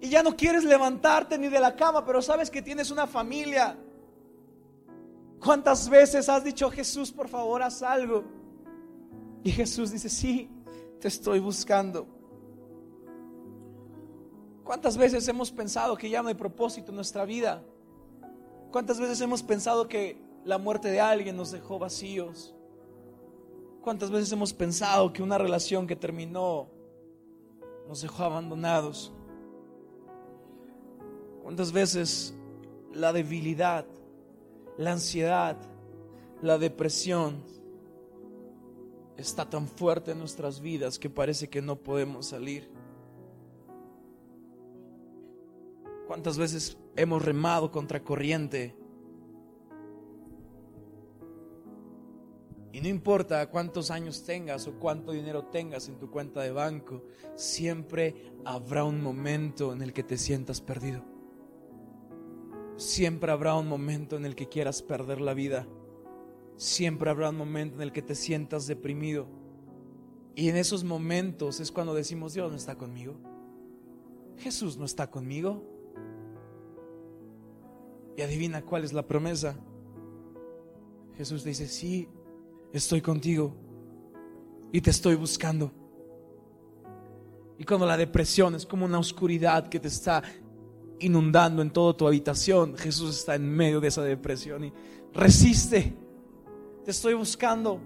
Y 0.00 0.08
ya 0.08 0.22
no 0.22 0.36
quieres 0.36 0.62
levantarte 0.62 1.36
ni 1.36 1.48
de 1.48 1.58
la 1.58 1.74
cama, 1.74 2.06
pero 2.06 2.22
sabes 2.22 2.48
que 2.48 2.62
tienes 2.62 2.92
una 2.92 3.08
familia. 3.08 3.76
¿Cuántas 5.40 5.88
veces 5.88 6.28
has 6.28 6.44
dicho, 6.44 6.70
Jesús, 6.70 7.10
por 7.10 7.26
favor, 7.26 7.60
haz 7.60 7.82
algo? 7.82 8.22
Y 9.42 9.50
Jesús 9.50 9.90
dice, 9.90 10.08
sí, 10.08 10.48
te 11.00 11.08
estoy 11.08 11.40
buscando. 11.40 12.06
¿Cuántas 14.62 14.96
veces 14.96 15.26
hemos 15.26 15.50
pensado 15.50 15.96
que 15.96 16.08
ya 16.08 16.22
no 16.22 16.28
hay 16.28 16.34
propósito 16.34 16.90
en 16.90 16.96
nuestra 16.96 17.24
vida? 17.24 17.64
¿Cuántas 18.70 19.00
veces 19.00 19.20
hemos 19.20 19.42
pensado 19.42 19.88
que 19.88 20.22
la 20.44 20.58
muerte 20.58 20.90
de 20.90 21.00
alguien 21.00 21.36
nos 21.36 21.50
dejó 21.50 21.78
vacíos? 21.78 22.54
¿Cuántas 23.82 24.10
veces 24.10 24.30
hemos 24.30 24.52
pensado 24.52 25.12
que 25.12 25.22
una 25.22 25.38
relación 25.38 25.86
que 25.86 25.96
terminó 25.96 26.68
nos 27.88 28.02
dejó 28.02 28.24
abandonados? 28.24 29.12
¿Cuántas 31.42 31.72
veces 31.72 32.34
la 32.92 33.12
debilidad, 33.12 33.86
la 34.76 34.92
ansiedad, 34.92 35.56
la 36.42 36.58
depresión 36.58 37.42
está 39.20 39.48
tan 39.48 39.68
fuerte 39.68 40.12
en 40.12 40.18
nuestras 40.18 40.60
vidas 40.60 40.98
que 40.98 41.10
parece 41.10 41.48
que 41.48 41.62
no 41.62 41.76
podemos 41.76 42.26
salir? 42.26 42.70
¿Cuántas 46.06 46.38
veces 46.38 46.76
hemos 46.96 47.24
remado 47.24 47.70
contra 47.70 48.02
corriente? 48.02 48.74
Y 52.72 52.80
no 52.80 52.88
importa 52.88 53.48
cuántos 53.50 53.90
años 53.90 54.24
tengas 54.24 54.66
o 54.66 54.78
cuánto 54.78 55.12
dinero 55.12 55.44
tengas 55.46 55.88
en 55.88 55.98
tu 55.98 56.10
cuenta 56.10 56.40
de 56.40 56.52
banco, 56.52 57.04
siempre 57.34 58.32
habrá 58.44 58.84
un 58.84 59.02
momento 59.02 59.72
en 59.72 59.82
el 59.82 59.92
que 59.92 60.04
te 60.04 60.16
sientas 60.16 60.60
perdido. 60.60 61.04
Siempre 62.76 63.32
habrá 63.32 63.54
un 63.54 63.68
momento 63.68 64.16
en 64.16 64.24
el 64.24 64.34
que 64.34 64.48
quieras 64.48 64.82
perder 64.82 65.20
la 65.20 65.34
vida. 65.34 65.66
Siempre 66.56 67.10
habrá 67.10 67.30
un 67.30 67.36
momento 67.36 67.76
en 67.76 67.82
el 67.82 67.92
que 67.92 68.02
te 68.02 68.14
sientas 68.14 68.66
deprimido. 68.66 69.26
Y 70.34 70.48
en 70.48 70.56
esos 70.56 70.84
momentos 70.84 71.60
es 71.60 71.70
cuando 71.72 71.94
decimos, 71.94 72.34
Dios 72.34 72.50
no 72.50 72.56
está 72.56 72.76
conmigo. 72.76 73.14
Jesús 74.38 74.76
no 74.76 74.84
está 74.84 75.10
conmigo. 75.10 75.62
Y 78.16 78.22
adivina 78.22 78.62
cuál 78.62 78.84
es 78.84 78.92
la 78.92 79.06
promesa. 79.06 79.56
Jesús 81.16 81.44
dice, 81.44 81.68
sí, 81.68 82.08
estoy 82.72 83.00
contigo 83.00 83.54
y 84.72 84.80
te 84.80 84.90
estoy 84.90 85.14
buscando. 85.14 85.72
Y 87.58 87.64
cuando 87.64 87.84
la 87.86 87.96
depresión 87.96 88.54
es 88.54 88.64
como 88.64 88.86
una 88.86 88.98
oscuridad 88.98 89.68
que 89.68 89.78
te 89.78 89.88
está 89.88 90.22
inundando 90.98 91.60
en 91.60 91.70
toda 91.70 91.94
tu 91.94 92.06
habitación, 92.06 92.76
Jesús 92.76 93.18
está 93.18 93.34
en 93.34 93.48
medio 93.48 93.80
de 93.80 93.88
esa 93.88 94.02
depresión 94.02 94.64
y 94.64 94.72
resiste. 95.12 95.94
Estoy 96.90 97.14
buscando 97.14 97.80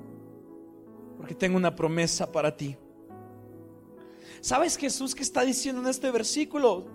porque 1.19 1.35
tengo 1.35 1.59
una 1.59 1.75
promesa 1.75 2.31
para 2.33 2.57
ti. 2.57 2.77
¿Sabes 4.41 4.77
Jesús 4.77 5.15
qué 5.15 5.23
está 5.23 5.43
diciendo 5.43 5.83
en 5.83 5.89
este 5.89 6.11
versículo? 6.11 6.87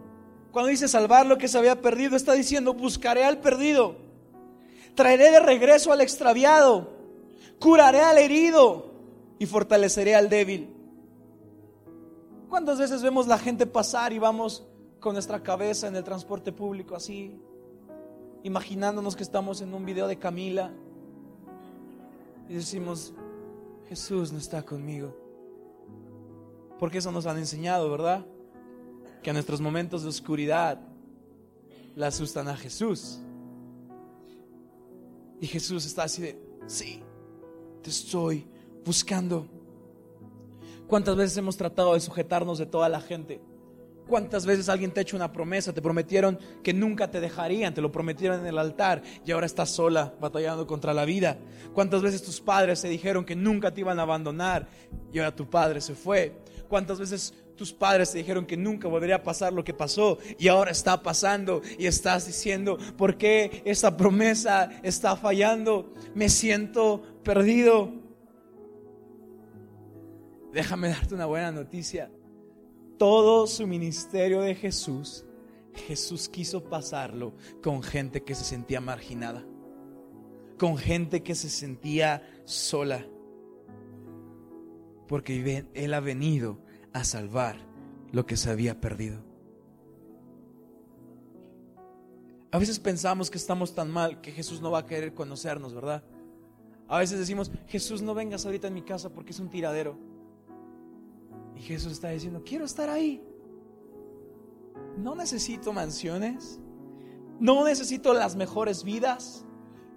Cuando 0.52 0.70
dice 0.70 0.88
salvar 0.88 1.28
lo 1.28 1.38
que 1.38 1.48
se 1.48 1.58
había 1.60 1.82
perdido, 1.82 2.16
está 2.16 2.34
diciendo 2.34 2.74
buscaré 2.74 3.24
al 3.24 3.40
perdido, 3.40 3.96
traeré 4.96 5.30
de 5.32 5.40
regreso 5.40 5.92
al 5.92 6.02
extraviado, 6.02 6.90
curaré 7.60 8.02
al 8.02 8.18
herido 8.18 8.92
y 9.38 9.46
fortaleceré 9.46 10.16
al 10.16 10.30
débil. 10.30 10.76
¿Cuántas 12.50 12.80
veces 12.80 13.04
vemos 13.04 13.28
la 13.28 13.38
gente 13.38 13.68
pasar 13.68 14.14
y 14.14 14.18
vamos 14.18 14.68
con 15.00 15.14
nuestra 15.14 15.44
cabeza 15.44 15.88
en 15.88 15.96
el 15.96 16.04
transporte 16.04 16.52
público 16.52 16.96
así, 16.96 17.40
imaginándonos 18.42 19.16
que 19.16 19.24
estamos 19.24 19.62
en 19.62 19.76
un 19.76 19.86
video 19.86 20.08
de 20.08 20.18
Camila 20.18 20.74
y 22.50 22.56
decimos, 22.56 23.14
Jesús 23.88 24.32
no 24.32 24.40
está 24.40 24.64
conmigo. 24.64 25.16
Porque 26.80 26.98
eso 26.98 27.12
nos 27.12 27.28
han 27.28 27.38
enseñado, 27.38 27.90
¿verdad? 27.92 28.26
Que 29.22 29.30
a 29.30 29.34
nuestros 29.34 29.62
momentos 29.62 30.02
de 30.02 30.10
oscuridad 30.10 30.82
le 31.96 32.06
asustan 32.06 32.48
a 32.48 32.58
Jesús. 32.58 33.20
Y 35.40 35.46
Jesús 35.46 35.86
está 35.86 36.04
así 36.04 36.24
de, 36.24 36.42
sí, 36.66 37.04
te 37.84 37.92
estoy 37.92 38.48
buscando. 38.84 39.48
¿Cuántas 40.88 41.16
veces 41.16 41.38
hemos 41.38 41.56
tratado 41.56 41.94
de 41.94 42.00
sujetarnos 42.00 42.58
de 42.58 42.66
toda 42.66 42.90
la 42.90 43.00
gente? 43.00 43.40
¿Cuántas 44.10 44.44
veces 44.44 44.70
alguien 44.70 44.90
te 44.90 45.00
ha 45.00 45.04
hecho 45.04 45.16
una 45.16 45.32
promesa? 45.32 45.72
Te 45.72 45.84
prometieron 45.84 46.40
que 46.64 46.74
nunca 46.74 47.12
te 47.12 47.22
dejarían, 47.22 47.76
te 47.76 47.82
lo 47.82 47.92
prometieron 47.92 48.40
en 48.40 48.48
el 48.48 48.58
altar 48.58 49.04
y 49.24 49.32
ahora 49.32 49.46
estás 49.46 49.70
sola 49.70 50.16
batallando 50.20 50.66
contra 50.66 50.96
la 50.96 51.06
vida. 51.06 51.38
¿Cuántas 51.76 52.02
veces 52.02 52.24
tus 52.24 52.42
padres 52.42 52.82
te 52.82 52.90
dijeron 52.90 53.24
que 53.24 53.36
nunca 53.36 53.72
te 53.72 53.82
iban 53.82 54.00
a 54.00 54.02
abandonar 54.02 54.68
y 55.14 55.20
ahora 55.20 55.36
tu 55.36 55.48
padre 55.48 55.80
se 55.80 55.94
fue? 55.94 56.42
¿Cuántas 56.68 57.00
veces 57.00 57.36
tus 57.56 57.72
padres 57.72 58.12
te 58.12 58.18
dijeron 58.18 58.48
que 58.48 58.58
nunca 58.58 58.88
volvería 58.88 59.18
a 59.18 59.24
pasar 59.24 59.54
lo 59.54 59.64
que 59.64 59.76
pasó 59.76 60.18
y 60.40 60.48
ahora 60.48 60.72
está 60.72 61.04
pasando 61.04 61.62
y 61.78 61.86
estás 61.86 62.26
diciendo, 62.26 62.80
¿por 62.98 63.16
qué 63.16 63.62
esa 63.64 63.96
promesa 63.96 64.72
está 64.82 65.16
fallando? 65.18 65.94
Me 66.16 66.30
siento 66.30 67.04
perdido. 67.24 67.92
Déjame 70.52 70.90
darte 70.90 71.14
una 71.14 71.28
buena 71.28 71.52
noticia 71.52 72.10
todo 73.00 73.48
su 73.48 73.66
ministerio 73.66 74.42
de 74.42 74.54
Jesús, 74.54 75.26
Jesús 75.74 76.30
quiso 76.30 76.66
pasarlo 76.66 77.34
con 77.64 77.82
gente 77.82 78.24
que 78.24 78.36
se 78.36 78.44
sentía 78.44 78.82
marginada, 78.82 79.44
con 80.60 80.78
gente 80.78 81.24
que 81.24 81.34
se 81.34 81.50
sentía 81.50 82.22
sola, 82.46 83.08
porque 85.08 85.66
Él 85.74 85.94
ha 85.94 86.00
venido 86.02 86.62
a 86.94 87.04
salvar 87.04 87.58
lo 88.12 88.26
que 88.26 88.38
se 88.38 88.52
había 88.52 88.80
perdido. 88.80 89.24
A 92.52 92.58
veces 92.58 92.80
pensamos 92.80 93.30
que 93.32 93.38
estamos 93.38 93.74
tan 93.74 93.90
mal 93.90 94.22
que 94.22 94.32
Jesús 94.32 94.60
no 94.60 94.72
va 94.72 94.80
a 94.80 94.86
querer 94.86 95.14
conocernos, 95.14 95.74
¿verdad? 95.74 96.04
A 96.88 96.98
veces 96.98 97.20
decimos, 97.20 97.52
Jesús, 97.68 98.02
no 98.02 98.14
vengas 98.16 98.46
ahorita 98.46 98.68
en 98.68 98.74
mi 98.74 98.82
casa 98.82 99.10
porque 99.10 99.32
es 99.32 99.40
un 99.40 99.50
tiradero. 99.50 100.09
Y 101.60 101.62
Jesús 101.62 101.92
está 101.92 102.10
diciendo, 102.10 102.42
quiero 102.46 102.64
estar 102.64 102.90
ahí. 102.90 103.22
No 104.98 105.14
necesito 105.14 105.74
mansiones. 105.74 106.58
No 107.38 107.66
necesito 107.66 108.14
las 108.14 108.38
mejores 108.38 108.86
vidas. 108.86 109.46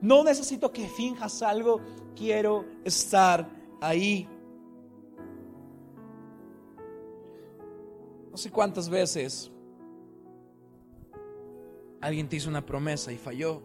No 0.01 0.25
necesito 0.25 0.73
que 0.73 0.89
finjas 0.89 1.41
algo. 1.41 1.81
Quiero 2.17 2.65
estar 2.85 3.49
ahí. 3.81 4.29
No 8.33 8.37
sé 8.37 8.51
cuántas 8.51 8.89
veces 8.89 9.53
alguien 12.01 12.29
te 12.29 12.37
hizo 12.37 12.49
una 12.49 12.67
promesa 12.67 13.13
y 13.13 13.19
falló. 13.19 13.63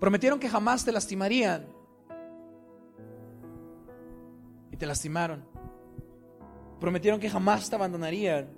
Prometieron 0.00 0.40
que 0.40 0.48
jamás 0.48 0.82
te 0.82 0.92
lastimarían 0.92 1.66
te 4.82 4.86
lastimaron. 4.88 5.44
Prometieron 6.80 7.20
que 7.20 7.30
jamás 7.30 7.70
te 7.70 7.76
abandonarían 7.76 8.48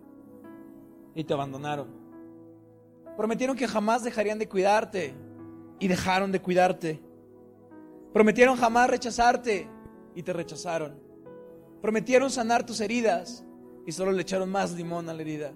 y 1.15 1.23
te 1.23 1.35
abandonaron. 1.35 1.89
Prometieron 3.15 3.55
que 3.55 3.69
jamás 3.69 4.03
dejarían 4.03 4.39
de 4.39 4.49
cuidarte 4.49 5.15
y 5.79 5.87
dejaron 5.87 6.33
de 6.33 6.41
cuidarte. 6.41 7.03
Prometieron 8.15 8.57
jamás 8.57 8.89
rechazarte 8.89 9.69
y 10.15 10.23
te 10.23 10.33
rechazaron. 10.33 10.99
Prometieron 11.83 12.31
sanar 12.31 12.65
tus 12.65 12.81
heridas 12.81 13.45
y 13.87 13.93
solo 13.93 14.11
le 14.11 14.23
echaron 14.23 14.51
más 14.51 14.73
limón 14.73 15.11
a 15.11 15.13
la 15.13 15.21
herida. 15.21 15.53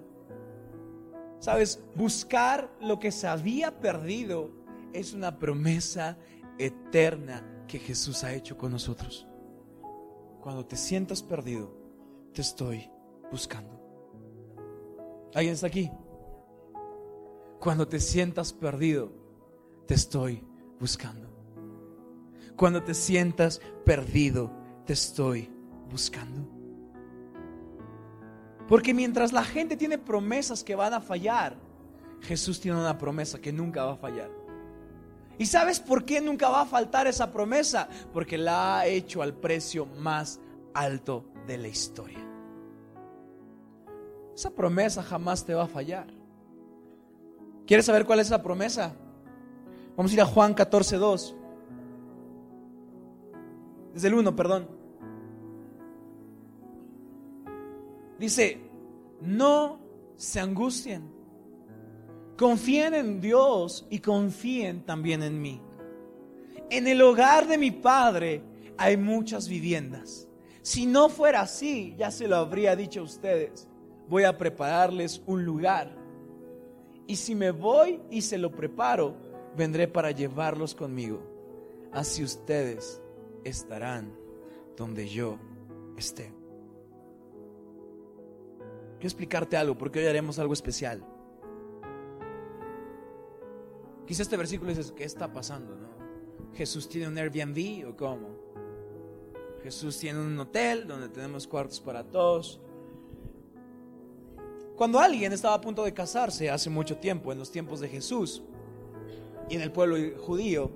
Sabes, 1.39 1.83
buscar 1.95 2.71
lo 2.79 2.99
que 2.99 3.11
se 3.11 3.25
había 3.25 3.79
perdido 3.79 4.51
es 4.93 5.13
una 5.13 5.39
promesa 5.39 6.19
eterna 6.59 7.65
que 7.67 7.79
Jesús 7.79 8.23
ha 8.23 8.35
hecho 8.35 8.55
con 8.55 8.71
nosotros. 8.71 9.25
Cuando 10.41 10.65
te 10.65 10.77
sientas 10.77 11.21
perdido, 11.21 11.73
te 12.33 12.41
estoy 12.41 12.89
buscando. 13.31 13.79
¿Alguien 15.33 15.53
está 15.53 15.67
aquí? 15.67 15.91
Cuando 17.59 17.87
te 17.87 17.99
sientas 17.99 18.53
perdido, 18.53 19.11
te 19.85 19.93
estoy 19.95 20.43
buscando. 20.79 21.27
Cuando 22.55 22.83
te 22.83 22.93
sientas 22.93 23.61
perdido, 23.85 24.51
te 24.85 24.93
estoy 24.93 25.49
buscando. 25.89 26.47
Porque 28.67 28.93
mientras 28.93 29.33
la 29.33 29.43
gente 29.43 29.75
tiene 29.75 29.97
promesas 29.97 30.63
que 30.63 30.75
van 30.75 30.93
a 30.93 31.01
fallar, 31.01 31.57
Jesús 32.21 32.59
tiene 32.59 32.79
una 32.79 32.97
promesa 32.97 33.39
que 33.39 33.51
nunca 33.51 33.83
va 33.83 33.93
a 33.93 33.97
fallar. 33.97 34.38
¿Y 35.39 35.45
sabes 35.45 35.79
por 35.79 36.03
qué 36.03 36.19
nunca 36.19 36.49
va 36.49 36.61
a 36.61 36.65
faltar 36.65 37.07
esa 37.07 37.31
promesa? 37.31 37.87
Porque 38.13 38.37
la 38.37 38.79
ha 38.79 38.85
hecho 38.87 39.21
al 39.21 39.33
precio 39.33 39.85
más 39.85 40.41
alto 40.73 41.31
de 41.47 41.57
la 41.57 41.69
historia. 41.69 42.19
Esa 44.35 44.51
promesa 44.51 45.01
jamás 45.01 45.45
te 45.45 45.53
va 45.53 45.63
a 45.63 45.67
fallar. 45.67 46.07
¿Quieres 47.65 47.85
saber 47.85 48.05
cuál 48.05 48.19
es 48.19 48.27
esa 48.27 48.43
promesa? 48.43 48.93
Vamos 49.95 50.11
a 50.11 50.15
ir 50.15 50.21
a 50.21 50.25
Juan 50.25 50.53
14, 50.53 50.97
2. 50.97 51.35
Desde 53.93 54.07
el 54.09 54.15
1, 54.15 54.35
perdón. 54.35 54.67
Dice, 58.19 58.59
no 59.21 59.79
se 60.17 60.41
angustien. 60.41 61.18
Confíen 62.39 62.93
en 62.93 63.19
Dios 63.19 63.85
y 63.89 63.99
confíen 63.99 64.85
también 64.85 65.23
en 65.23 65.41
mí. 65.41 65.61
En 66.69 66.87
el 66.87 67.01
hogar 67.01 67.45
de 67.45 67.57
mi 67.57 67.69
Padre 67.69 68.41
hay 68.77 68.95
muchas 68.95 69.49
viviendas. 69.49 70.25
Si 70.61 70.85
no 70.85 71.09
fuera 71.09 71.41
así, 71.41 71.95
ya 71.97 72.11
se 72.11 72.29
lo 72.29 72.37
habría 72.37 72.77
dicho 72.77 73.01
a 73.01 73.03
ustedes. 73.03 73.67
Voy 74.07 74.23
a 74.23 74.37
prepararles 74.37 75.21
un 75.25 75.43
lugar. 75.43 75.93
Y 77.07 77.17
si 77.17 77.35
me 77.35 77.51
voy 77.51 77.99
y 78.09 78.21
se 78.21 78.37
lo 78.37 78.51
preparo, 78.51 79.17
vendré 79.57 79.89
para 79.89 80.11
llevarlos 80.11 80.73
conmigo. 80.73 81.21
Así 81.91 82.23
ustedes 82.23 83.01
estarán 83.43 84.13
donde 84.77 85.09
yo 85.09 85.37
esté. 85.97 86.31
Quiero 88.93 89.07
explicarte 89.07 89.57
algo, 89.57 89.77
porque 89.77 89.99
hoy 89.99 90.05
haremos 90.05 90.39
algo 90.39 90.53
especial. 90.53 91.03
Quizá 94.09 94.23
este 94.23 94.37
versículo 94.37 94.71
dices, 94.71 94.91
¿qué 94.91 95.03
está 95.03 95.31
pasando? 95.31 95.75
No? 95.75 95.87
¿Jesús 96.55 96.89
tiene 96.89 97.07
un 97.07 97.15
Airbnb 97.15 97.87
o 97.87 97.95
cómo? 97.95 98.29
Jesús 99.61 99.99
tiene 99.99 100.19
un 100.19 100.39
hotel 100.39 100.87
donde 100.87 101.09
tenemos 101.09 101.45
cuartos 101.45 101.79
para 101.79 102.03
todos. 102.03 102.59
Cuando 104.75 104.99
alguien 104.99 105.31
estaba 105.31 105.53
a 105.53 105.61
punto 105.61 105.83
de 105.83 105.93
casarse 105.93 106.49
hace 106.49 106.71
mucho 106.71 106.97
tiempo, 106.97 107.31
en 107.31 107.37
los 107.37 107.51
tiempos 107.51 107.81
de 107.81 107.87
Jesús 107.87 108.41
y 109.47 109.57
en 109.57 109.61
el 109.61 109.71
pueblo 109.71 109.95
judío, 110.17 110.71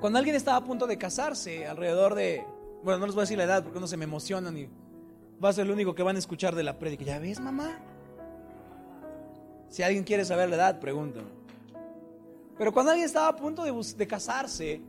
cuando 0.00 0.18
alguien 0.18 0.34
estaba 0.34 0.56
a 0.56 0.64
punto 0.64 0.86
de 0.86 0.96
casarse, 0.96 1.66
alrededor 1.66 2.14
de, 2.14 2.42
bueno, 2.82 3.00
no 3.00 3.04
les 3.04 3.14
voy 3.14 3.20
a 3.20 3.24
decir 3.24 3.36
la 3.36 3.44
edad 3.44 3.62
porque 3.62 3.80
no 3.80 3.86
se 3.86 3.98
me 3.98 4.04
emocionan 4.04 4.56
y 4.56 4.66
va 5.44 5.50
a 5.50 5.52
ser 5.52 5.66
lo 5.66 5.74
único 5.74 5.94
que 5.94 6.02
van 6.02 6.16
a 6.16 6.20
escuchar 6.20 6.54
de 6.54 6.62
la 6.62 6.78
prédica. 6.78 7.04
¿Ya 7.04 7.18
ves, 7.18 7.38
mamá? 7.38 7.78
Si 9.68 9.82
alguien 9.82 10.04
quiere 10.04 10.24
saber 10.24 10.48
la 10.48 10.56
edad, 10.56 10.80
pregúntame. 10.80 11.37
Pero 12.58 12.72
cuando 12.72 12.90
alguien 12.90 13.06
estaba 13.06 13.28
a 13.28 13.36
punto 13.36 13.62
de, 13.62 14.06
casarse, 14.06 14.82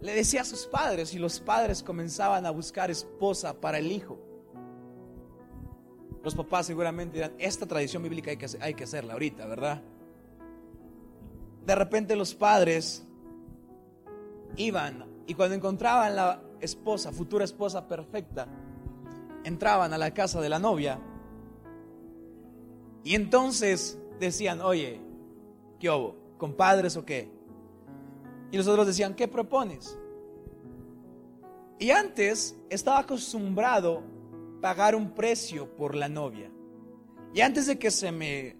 le 0.00 0.14
decía 0.14 0.42
a 0.42 0.44
sus 0.44 0.66
padres 0.66 1.12
y 1.12 1.18
los 1.18 1.40
padres 1.40 1.82
comenzaban 1.82 2.46
a 2.46 2.50
buscar 2.50 2.90
esposa 2.90 3.60
para 3.60 3.78
el 3.78 3.90
hijo. 3.90 4.18
Los 6.22 6.36
papás 6.36 6.66
seguramente 6.66 7.16
dirán, 7.16 7.32
esta 7.38 7.66
tradición 7.66 8.04
bíblica 8.04 8.30
hay 8.30 8.36
que, 8.36 8.46
hay 8.60 8.74
que 8.74 8.84
hacerla 8.84 9.14
ahorita, 9.14 9.46
¿verdad? 9.46 9.82
De 11.66 11.74
repente 11.74 12.14
los 12.14 12.34
padres 12.34 13.04
iban 14.56 15.04
y 15.26 15.34
cuando 15.34 15.56
encontraban 15.56 16.14
la 16.14 16.40
esposa, 16.60 17.12
futura 17.12 17.44
esposa 17.44 17.86
perfecta, 17.88 18.46
entraban 19.44 19.92
a 19.92 19.98
la 19.98 20.14
casa 20.14 20.40
de 20.40 20.48
la 20.48 20.58
novia 20.58 21.00
y 23.02 23.14
entonces 23.14 23.98
decían, 24.20 24.60
oye, 24.60 25.00
¿qué? 25.80 25.90
Compadres 26.38 26.96
o 26.96 27.04
qué. 27.04 27.30
Y 28.50 28.56
los 28.56 28.66
otros 28.66 28.86
decían, 28.86 29.14
¿qué 29.14 29.28
propones? 29.28 29.98
Y 31.78 31.90
antes 31.90 32.56
estaba 32.70 33.00
acostumbrado 33.00 34.02
pagar 34.60 34.94
un 34.94 35.10
precio 35.10 35.76
por 35.76 35.94
la 35.94 36.08
novia. 36.08 36.50
Y 37.34 37.42
antes 37.42 37.66
de 37.66 37.78
que 37.78 37.90
se 37.90 38.10
me 38.10 38.56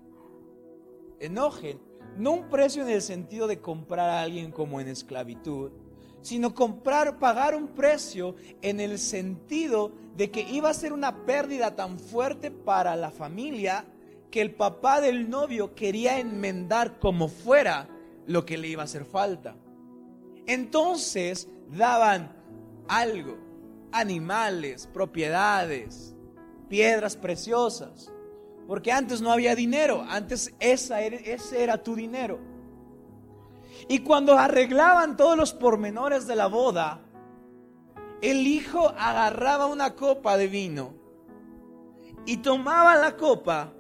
enojen, 1.19 1.81
no 2.17 2.33
un 2.33 2.49
precio 2.49 2.83
en 2.83 2.91
el 2.91 3.03
sentido 3.03 3.47
de 3.47 3.61
comprar 3.61 4.11
a 4.11 4.23
alguien 4.23 4.53
como 4.53 4.81
en 4.81 4.89
esclavitud, 4.89 5.73
sino 6.21 6.55
comprar, 6.55 7.19
pagar 7.19 7.55
un 7.55 7.69
precio 7.69 8.35
en 8.61 8.81
el 8.81 8.99
sentido 8.99 9.93
de 10.17 10.31
que 10.31 10.43
iba 10.43 10.69
a 10.69 10.75
ser 10.75 10.93
una 10.93 11.25
pérdida 11.25 11.75
tan 11.75 11.99
fuerte 11.99 12.51
para 12.51 12.97
la 12.97 13.11
familia 13.11 13.85
que 14.31 14.41
el 14.41 14.55
papá 14.55 15.01
del 15.01 15.31
novio 15.31 15.75
quería 15.75 16.19
enmendar 16.19 16.99
como 16.99 17.29
fuera 17.29 17.89
lo 18.27 18.45
que 18.45 18.59
le 18.59 18.69
iba 18.69 18.83
a 18.83 18.85
hacer 18.85 19.05
falta. 19.05 19.57
Entonces 20.47 21.49
daban 21.71 22.33
algo, 22.89 23.37
animales, 23.93 24.87
propiedades, 24.87 26.15
piedras 26.69 27.17
preciosas, 27.17 28.13
porque 28.67 28.93
antes 28.93 29.21
no 29.21 29.33
había 29.33 29.55
dinero, 29.55 30.05
antes 30.09 30.55
esa 30.61 31.01
ese 31.01 31.63
era 31.63 31.83
tu 31.83 31.95
dinero. 31.95 32.39
Y 33.89 34.01
cuando 34.01 34.37
arreglaban 34.37 35.17
todos 35.17 35.37
los 35.37 35.53
pormenores 35.55 36.27
de 36.27 36.37
la 36.37 36.49
boda, 36.49 37.01
el 38.21 38.47
hijo 38.47 38.89
agarraba 38.89 39.67
una 39.67 39.95
copa 39.95 40.37
de 40.37 40.49
vino 40.49 40.95
y 42.27 42.39
tomaba 42.39 42.97
la 42.97 43.17
copa 43.17 43.73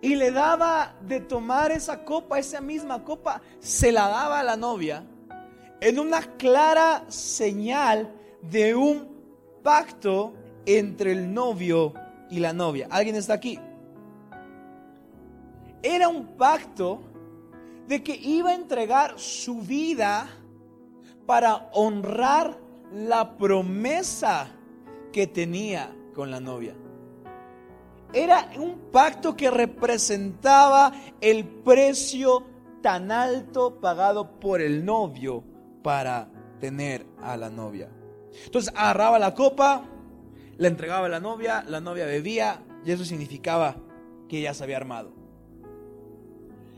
y 0.00 0.14
le 0.14 0.30
daba 0.30 0.94
de 1.00 1.20
tomar 1.20 1.72
esa 1.72 2.04
copa, 2.04 2.38
esa 2.38 2.60
misma 2.60 3.02
copa, 3.02 3.40
se 3.60 3.92
la 3.92 4.08
daba 4.08 4.40
a 4.40 4.42
la 4.42 4.56
novia 4.56 5.04
en 5.80 5.98
una 5.98 6.22
clara 6.36 7.04
señal 7.08 8.12
de 8.42 8.74
un 8.74 9.08
pacto 9.62 10.34
entre 10.64 11.12
el 11.12 11.32
novio 11.32 11.94
y 12.30 12.38
la 12.38 12.52
novia. 12.52 12.88
¿Alguien 12.90 13.16
está 13.16 13.34
aquí? 13.34 13.58
Era 15.82 16.08
un 16.08 16.36
pacto 16.36 17.00
de 17.86 18.02
que 18.02 18.16
iba 18.16 18.50
a 18.50 18.54
entregar 18.54 19.18
su 19.18 19.60
vida 19.60 20.28
para 21.26 21.68
honrar 21.72 22.58
la 22.92 23.36
promesa 23.36 24.48
que 25.12 25.26
tenía 25.26 25.94
con 26.14 26.30
la 26.30 26.40
novia. 26.40 26.74
Era 28.16 28.48
un 28.56 28.90
pacto 28.90 29.36
que 29.36 29.50
representaba 29.50 30.90
el 31.20 31.44
precio 31.44 32.46
tan 32.80 33.12
alto 33.12 33.78
pagado 33.78 34.40
por 34.40 34.62
el 34.62 34.86
novio 34.86 35.44
para 35.82 36.30
tener 36.58 37.04
a 37.20 37.36
la 37.36 37.50
novia. 37.50 37.90
Entonces 38.46 38.72
agarraba 38.74 39.18
la 39.18 39.34
copa, 39.34 39.84
la 40.56 40.66
entregaba 40.66 41.04
a 41.04 41.10
la 41.10 41.20
novia, 41.20 41.62
la 41.68 41.82
novia 41.82 42.06
bebía 42.06 42.64
y 42.86 42.90
eso 42.90 43.04
significaba 43.04 43.76
que 44.30 44.40
ya 44.40 44.54
se 44.54 44.64
había 44.64 44.78
armado. 44.78 45.12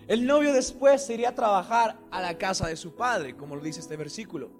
El 0.08 0.26
novio 0.26 0.52
después 0.52 1.06
se 1.06 1.14
iría 1.14 1.28
a 1.28 1.34
trabajar 1.36 2.00
a 2.10 2.20
la 2.20 2.36
casa 2.36 2.66
de 2.66 2.74
su 2.74 2.96
padre, 2.96 3.36
como 3.36 3.54
lo 3.54 3.62
dice 3.62 3.78
este 3.78 3.96
versículo. 3.96 4.50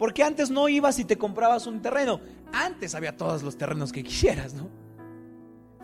Porque 0.00 0.24
antes 0.24 0.50
no 0.50 0.68
ibas 0.68 0.98
y 0.98 1.04
te 1.04 1.16
comprabas 1.16 1.68
un 1.68 1.80
terreno. 1.80 2.18
Antes 2.52 2.96
había 2.96 3.16
todos 3.16 3.44
los 3.44 3.56
terrenos 3.56 3.92
que 3.92 4.02
quisieras, 4.02 4.52
¿no? 4.52 4.84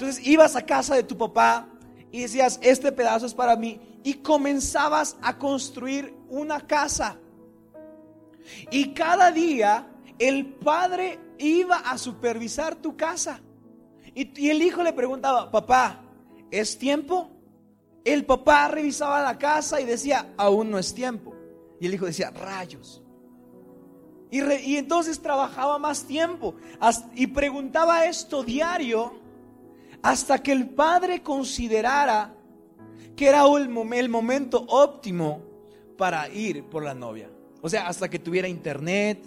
Entonces 0.02 0.26
ibas 0.26 0.56
a 0.56 0.66
casa 0.66 0.96
de 0.96 1.04
tu 1.04 1.16
papá 1.16 1.68
y 2.10 2.22
decías, 2.22 2.58
este 2.60 2.90
pedazo 2.90 3.24
es 3.24 3.34
para 3.34 3.54
mí. 3.54 3.80
Y 4.02 4.14
comenzabas 4.14 5.16
a 5.22 5.38
construir 5.38 6.12
una 6.28 6.60
casa. 6.60 7.18
Y 8.72 8.94
cada 8.94 9.30
día 9.30 9.86
el 10.18 10.54
padre 10.54 11.20
iba 11.38 11.76
a 11.76 11.96
supervisar 11.98 12.74
tu 12.74 12.96
casa. 12.96 13.38
Y, 14.12 14.50
el 14.50 14.60
hijo 14.62 14.82
le 14.82 14.92
preguntaba, 14.92 15.52
papá, 15.52 16.00
¿es 16.50 16.76
tiempo? 16.76 17.30
El 18.04 18.24
papá 18.24 18.66
revisaba 18.66 19.22
la 19.22 19.38
casa 19.38 19.80
y 19.80 19.84
decía, 19.84 20.34
aún 20.36 20.68
no 20.68 20.80
es 20.80 20.92
tiempo. 20.92 21.32
Y 21.78 21.86
el 21.86 21.94
hijo 21.94 22.06
decía, 22.06 22.32
rayos. 22.32 23.04
Y, 24.32 24.78
entonces 24.78 25.22
trabajaba 25.22 25.78
más 25.78 26.06
tiempo 26.06 26.56
y 27.14 27.28
preguntaba 27.28 28.06
esto 28.06 28.42
diario 28.42 29.21
hasta 30.02 30.42
que 30.42 30.52
el 30.52 30.68
padre 30.68 31.22
considerara 31.22 32.34
que 33.16 33.28
era 33.28 33.44
el, 33.56 33.68
momento 34.08 34.64
óptimo 34.68 35.42
para 35.96 36.28
ir 36.28 36.64
por 36.64 36.82
la 36.82 36.94
novia. 36.94 37.30
O 37.60 37.68
sea, 37.68 37.86
hasta 37.86 38.10
que 38.10 38.18
tuviera 38.18 38.48
internet, 38.48 39.24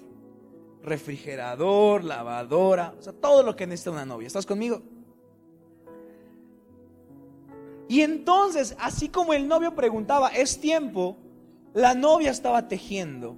refrigerador, 0.83 2.03
lavadora, 2.03 2.93
o 2.97 3.01
sea, 3.01 3.13
todo 3.13 3.43
lo 3.43 3.55
que 3.55 3.65
necesita 3.65 3.91
una 3.91 4.05
novia. 4.05 4.27
¿Estás 4.27 4.45
conmigo? 4.45 4.81
Y 7.88 8.01
entonces, 8.01 8.75
así 8.79 9.09
como 9.09 9.33
el 9.33 9.47
novio 9.47 9.75
preguntaba, 9.75 10.29
¿es 10.29 10.59
tiempo? 10.59 11.17
La 11.73 11.93
novia 11.93 12.31
estaba 12.31 12.67
tejiendo. 12.67 13.38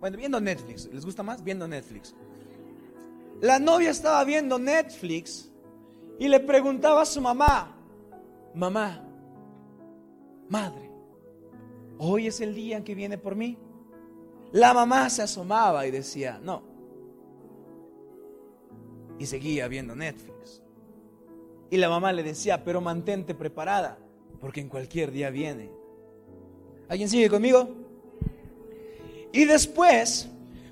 Bueno, 0.00 0.16
viendo 0.16 0.40
Netflix. 0.40 0.88
¿Les 0.92 1.04
gusta 1.04 1.22
más? 1.22 1.42
Viendo 1.42 1.66
Netflix. 1.68 2.14
La 3.40 3.58
novia 3.58 3.90
estaba 3.90 4.22
viendo 4.24 4.58
Netflix 4.58 5.51
y 6.18 6.28
le 6.28 6.40
preguntaba 6.40 7.02
a 7.02 7.06
su 7.06 7.20
mamá, 7.20 7.76
mamá, 8.54 9.04
madre, 10.48 10.90
hoy 11.98 12.26
es 12.26 12.40
el 12.40 12.54
día 12.54 12.76
en 12.76 12.84
que 12.84 12.94
viene 12.94 13.18
por 13.18 13.34
mí. 13.34 13.58
La 14.52 14.74
mamá 14.74 15.08
se 15.08 15.22
asomaba 15.22 15.86
y 15.86 15.90
decía, 15.90 16.38
no. 16.42 16.62
Y 19.18 19.26
seguía 19.26 19.66
viendo 19.68 19.94
Netflix. 19.94 20.62
Y 21.70 21.78
la 21.78 21.88
mamá 21.88 22.12
le 22.12 22.22
decía, 22.22 22.64
pero 22.64 22.80
mantente 22.80 23.34
preparada, 23.34 23.98
porque 24.40 24.60
en 24.60 24.68
cualquier 24.68 25.10
día 25.10 25.30
viene. 25.30 25.70
¿Alguien 26.88 27.08
sigue 27.08 27.30
conmigo? 27.30 27.70
Y 29.32 29.46
después, 29.46 30.28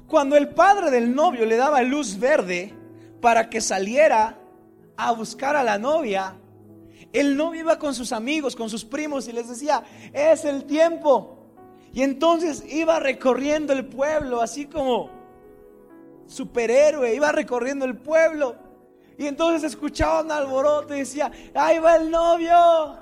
cuando 0.06 0.36
el 0.36 0.50
padre 0.50 0.90
del 0.90 1.14
novio 1.14 1.46
le 1.46 1.56
daba 1.56 1.80
luz 1.82 2.18
verde 2.18 2.74
para 3.22 3.48
que 3.48 3.62
saliera 3.62 4.39
a 5.08 5.12
buscar 5.12 5.56
a 5.56 5.62
la 5.62 5.78
novia, 5.78 6.36
el 7.12 7.36
novio 7.36 7.62
iba 7.62 7.78
con 7.78 7.94
sus 7.94 8.12
amigos, 8.12 8.54
con 8.54 8.70
sus 8.70 8.84
primos 8.84 9.26
y 9.28 9.32
les 9.32 9.48
decía, 9.48 9.82
es 10.12 10.44
el 10.44 10.64
tiempo. 10.64 11.36
Y 11.92 12.02
entonces 12.02 12.64
iba 12.68 13.00
recorriendo 13.00 13.72
el 13.72 13.86
pueblo, 13.86 14.40
así 14.40 14.66
como 14.66 15.10
superhéroe, 16.26 17.14
iba 17.14 17.32
recorriendo 17.32 17.84
el 17.84 17.96
pueblo. 17.96 18.54
Y 19.18 19.26
entonces 19.26 19.64
escuchaba 19.72 20.22
un 20.22 20.30
alboroto 20.30 20.94
y 20.94 21.00
decía, 21.00 21.30
ahí 21.54 21.78
va 21.78 21.96
el 21.96 22.10
novio. 22.10 22.96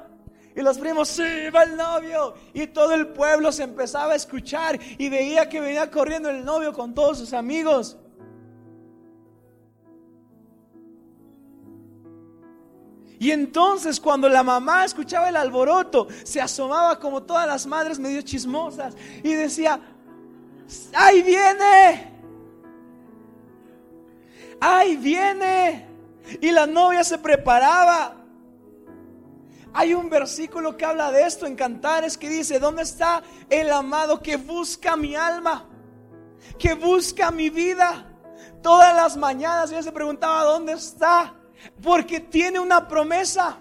Y 0.57 0.63
los 0.63 0.79
primos, 0.79 1.09
sí, 1.09 1.51
va 1.55 1.65
el 1.65 1.77
novio. 1.77 2.35
Y 2.55 2.67
todo 2.69 2.95
el 2.95 3.09
pueblo 3.09 3.53
se 3.53 3.63
empezaba 3.65 4.15
a 4.15 4.17
escuchar 4.17 4.79
y 4.97 5.09
veía 5.09 5.49
que 5.49 5.61
venía 5.61 5.91
corriendo 5.91 6.31
el 6.31 6.45
novio 6.45 6.73
con 6.73 6.95
todos 6.95 7.19
sus 7.19 7.33
amigos. 7.35 7.99
Y 13.19 13.31
entonces 13.33 14.01
cuando 14.01 14.29
la 14.29 14.43
mamá 14.43 14.85
escuchaba 14.85 15.29
el 15.29 15.37
alboroto, 15.37 16.07
se 16.25 16.41
asomaba 16.41 16.99
como 17.01 17.23
todas 17.23 17.47
las 17.47 17.67
madres 17.67 17.99
medio 17.99 18.23
chismosas 18.23 18.95
y 19.23 19.35
decía, 19.35 19.81
¡ahí 20.95 21.23
viene! 21.23 22.19
¡ahí 24.61 24.97
viene! 24.97 25.87
Y 26.41 26.51
la 26.51 26.67
novia 26.67 27.05
se 27.05 27.19
preparaba. 27.19 28.15
Hay 29.73 29.95
un 29.95 30.11
versículo 30.11 30.77
que 30.77 30.85
habla 30.85 31.11
de 31.11 31.27
esto 31.27 31.47
en 31.47 31.55
Cantares 31.55 32.19
que 32.19 32.29
dice, 32.29 32.59
¿dónde 32.59 32.83
está 32.83 33.23
el 33.49 33.71
amado 33.71 34.21
que 34.21 34.37
busca 34.37 34.97
mi 34.97 35.15
alma? 35.15 35.67
Que 36.59 36.75
busca 36.75 37.31
mi 37.31 37.51
vida. 37.51 38.07
Todas 38.63 38.95
las 38.95 39.17
mañanas 39.17 39.71
ella 39.71 39.83
se 39.83 39.93
preguntaba, 39.93 40.45
¿dónde 40.45 40.73
está? 40.73 41.35
Porque 41.83 42.21
tiene 42.21 42.59
una 42.59 42.87
promesa. 42.89 43.59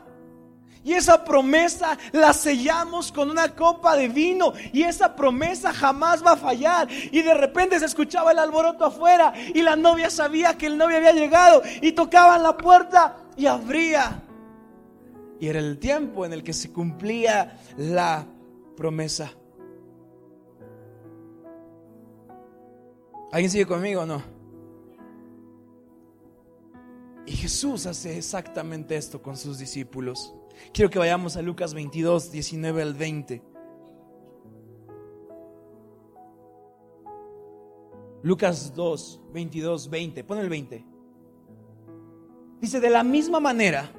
Y 0.84 0.94
esa 0.94 1.26
promesa 1.26 1.98
la 2.14 2.32
sellamos 2.32 3.12
con 3.12 3.30
una 3.30 3.54
copa 3.54 3.96
de 3.98 4.08
vino. 4.08 4.54
Y 4.72 4.84
esa 4.84 5.16
promesa 5.16 5.74
jamás 5.74 6.26
va 6.26 6.32
a 6.32 6.38
fallar. 6.38 6.88
Y 7.12 7.22
de 7.22 7.34
repente 7.34 7.78
se 7.80 7.86
escuchaba 7.86 8.32
el 8.32 8.40
alboroto 8.40 8.86
afuera. 8.86 9.34
Y 9.54 9.62
la 9.64 9.76
novia 9.76 10.10
sabía 10.10 10.58
que 10.58 10.68
el 10.68 10.78
novio 10.78 10.98
había 10.98 11.12
llegado. 11.12 11.62
Y 11.82 11.92
tocaban 11.92 12.42
la 12.42 12.56
puerta 12.56 13.18
y 13.36 13.48
abría. 13.48 14.24
Y 15.40 15.48
era 15.48 15.60
el 15.60 15.78
tiempo 15.78 16.26
en 16.26 16.34
el 16.34 16.44
que 16.44 16.54
se 16.54 16.72
cumplía 16.72 17.60
la 17.78 18.26
promesa. 18.76 19.32
¿Alguien 23.32 23.52
sigue 23.52 23.66
conmigo 23.66 24.02
o 24.02 24.06
no? 24.06 24.37
Y 27.28 27.34
Jesús 27.34 27.86
hace 27.86 28.18
exactamente 28.18 28.96
esto 28.96 29.22
con 29.22 29.36
sus 29.36 29.60
discípulos. 29.60 30.34
Quiero 30.74 30.90
que 30.90 30.98
vayamos 30.98 31.36
a 31.36 31.42
Lucas 31.42 31.74
22, 31.74 32.32
19 32.32 32.82
al 32.82 32.94
20. 32.94 33.44
Lucas 38.24 38.74
2, 38.74 39.22
22, 39.34 39.90
20. 39.90 40.24
Pon 40.24 40.38
el 40.38 40.48
20. 40.48 40.86
Dice, 42.62 42.80
de 42.80 42.90
la 42.90 43.04
misma 43.04 43.42
manera, 43.42 43.92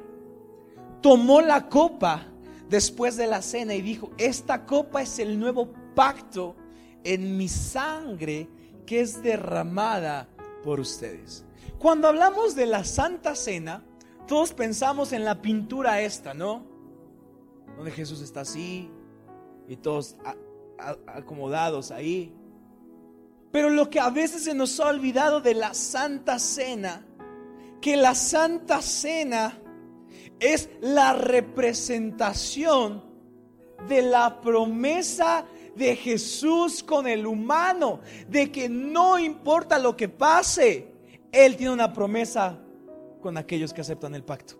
tomó 1.03 1.43
la 1.43 1.69
copa 1.69 2.27
después 2.71 3.19
de 3.19 3.27
la 3.27 3.43
cena 3.43 3.75
y 3.75 3.83
dijo, 3.83 4.11
esta 4.17 4.64
copa 4.64 5.03
es 5.03 5.19
el 5.19 5.38
nuevo 5.38 5.71
pacto 5.95 6.57
en 7.05 7.37
mi 7.37 7.49
sangre 7.49 8.49
que 8.87 9.01
es 9.01 9.23
derramada 9.23 10.31
por 10.64 10.81
ustedes. 10.81 11.45
Cuando 11.78 12.09
hablamos 12.09 12.54
de 12.54 12.66
la 12.66 12.85
Santa 12.85 13.35
Cena, 13.35 13.85
todos 14.26 14.52
pensamos 14.52 15.12
en 15.12 15.24
la 15.24 15.40
pintura 15.40 16.00
esta, 16.00 16.35
¿no? 16.35 16.66
Donde 17.76 17.90
Jesús 17.90 18.20
está 18.20 18.40
así 18.40 18.90
y 19.68 19.76
todos 19.76 20.16
acomodados 21.07 21.90
ahí. 21.90 22.35
Pero 23.50 23.70
lo 23.70 23.88
que 23.88 24.00
a 24.00 24.11
veces 24.11 24.44
se 24.44 24.54
nos 24.54 24.78
ha 24.81 24.88
olvidado 24.88 25.40
de 25.40 25.54
la 25.54 25.72
Santa 25.74 26.38
Cena, 26.38 27.07
que 27.81 27.96
la 27.96 28.14
Santa 28.14 28.83
Cena 28.83 29.59
es 30.40 30.68
la 30.81 31.14
representación 31.14 33.02
de 33.88 34.02
la 34.02 34.40
promesa 34.40 35.46
de 35.74 35.96
Jesús 35.96 36.83
con 36.83 37.07
el 37.07 37.26
humano, 37.26 38.00
de 38.28 38.50
que 38.50 38.68
no 38.68 39.18
importa 39.18 39.78
lo 39.78 39.96
que 39.96 40.09
pase, 40.09 40.92
él 41.33 41.57
tiene 41.57 41.73
una 41.73 41.93
promesa 41.93 42.59
con 43.21 43.37
aquellos 43.37 43.73
que 43.73 43.81
aceptan 43.81 44.14
el 44.14 44.25
pacto. 44.25 44.57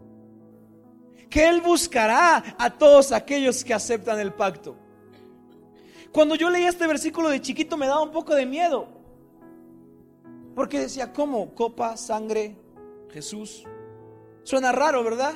Que 1.31 1.49
Él 1.49 1.61
buscará 1.61 2.57
a 2.59 2.71
todos 2.71 3.13
aquellos 3.13 3.65
que 3.65 3.75
aceptan 3.75 4.19
el 4.19 4.33
pacto. 4.33 4.77
Cuando 6.13 6.35
yo 6.35 6.49
leía 6.49 6.69
este 6.69 6.87
versículo 6.87 7.29
de 7.29 7.41
chiquito 7.41 7.77
me 7.77 7.87
daba 7.87 8.03
un 8.03 8.13
poco 8.13 8.35
de 8.35 8.47
miedo. 8.47 8.89
Porque 10.55 10.81
decía, 10.81 11.13
¿cómo? 11.13 11.55
Copa, 11.55 11.97
sangre, 11.97 12.57
Jesús. 13.11 13.65
Suena 14.43 14.73
raro, 14.73 15.05
¿verdad? 15.05 15.35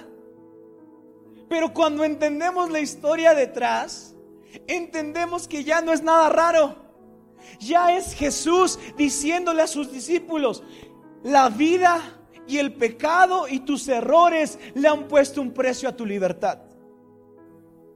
Pero 1.48 1.72
cuando 1.74 2.04
entendemos 2.04 2.70
la 2.70 2.80
historia 2.80 3.34
detrás, 3.34 4.14
entendemos 4.66 5.46
que 5.46 5.64
ya 5.64 5.82
no 5.82 5.92
es 5.92 6.02
nada 6.02 6.28
raro. 6.30 6.76
Ya 7.60 7.96
es 7.96 8.14
Jesús 8.14 8.78
diciéndole 8.96 9.62
a 9.62 9.66
sus 9.66 9.92
discípulos, 9.92 10.62
la 11.22 11.48
vida 11.48 12.00
y 12.46 12.58
el 12.58 12.74
pecado 12.74 13.46
y 13.48 13.60
tus 13.60 13.88
errores 13.88 14.58
le 14.74 14.88
han 14.88 15.08
puesto 15.08 15.40
un 15.40 15.52
precio 15.52 15.88
a 15.88 15.96
tu 15.96 16.04
libertad. 16.04 16.58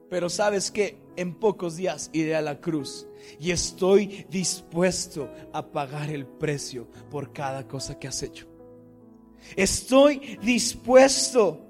Pero 0.09 0.29
sabes 0.29 0.71
que 0.71 0.97
en 1.17 1.35
pocos 1.35 1.75
días 1.75 2.09
iré 2.13 2.35
a 2.35 2.41
la 2.41 2.61
cruz 2.61 3.07
y 3.39 3.51
estoy 3.51 4.25
dispuesto 4.29 5.29
a 5.51 5.65
pagar 5.71 6.09
el 6.09 6.25
precio 6.25 6.87
por 7.09 7.33
cada 7.33 7.67
cosa 7.67 7.99
que 7.99 8.07
has 8.07 8.23
hecho. 8.23 8.47
Estoy 9.55 10.37
dispuesto 10.41 11.61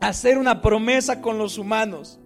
a 0.00 0.08
hacer 0.08 0.38
una 0.38 0.62
promesa 0.62 1.20
con 1.20 1.38
los 1.38 1.58
humanos, 1.58 2.18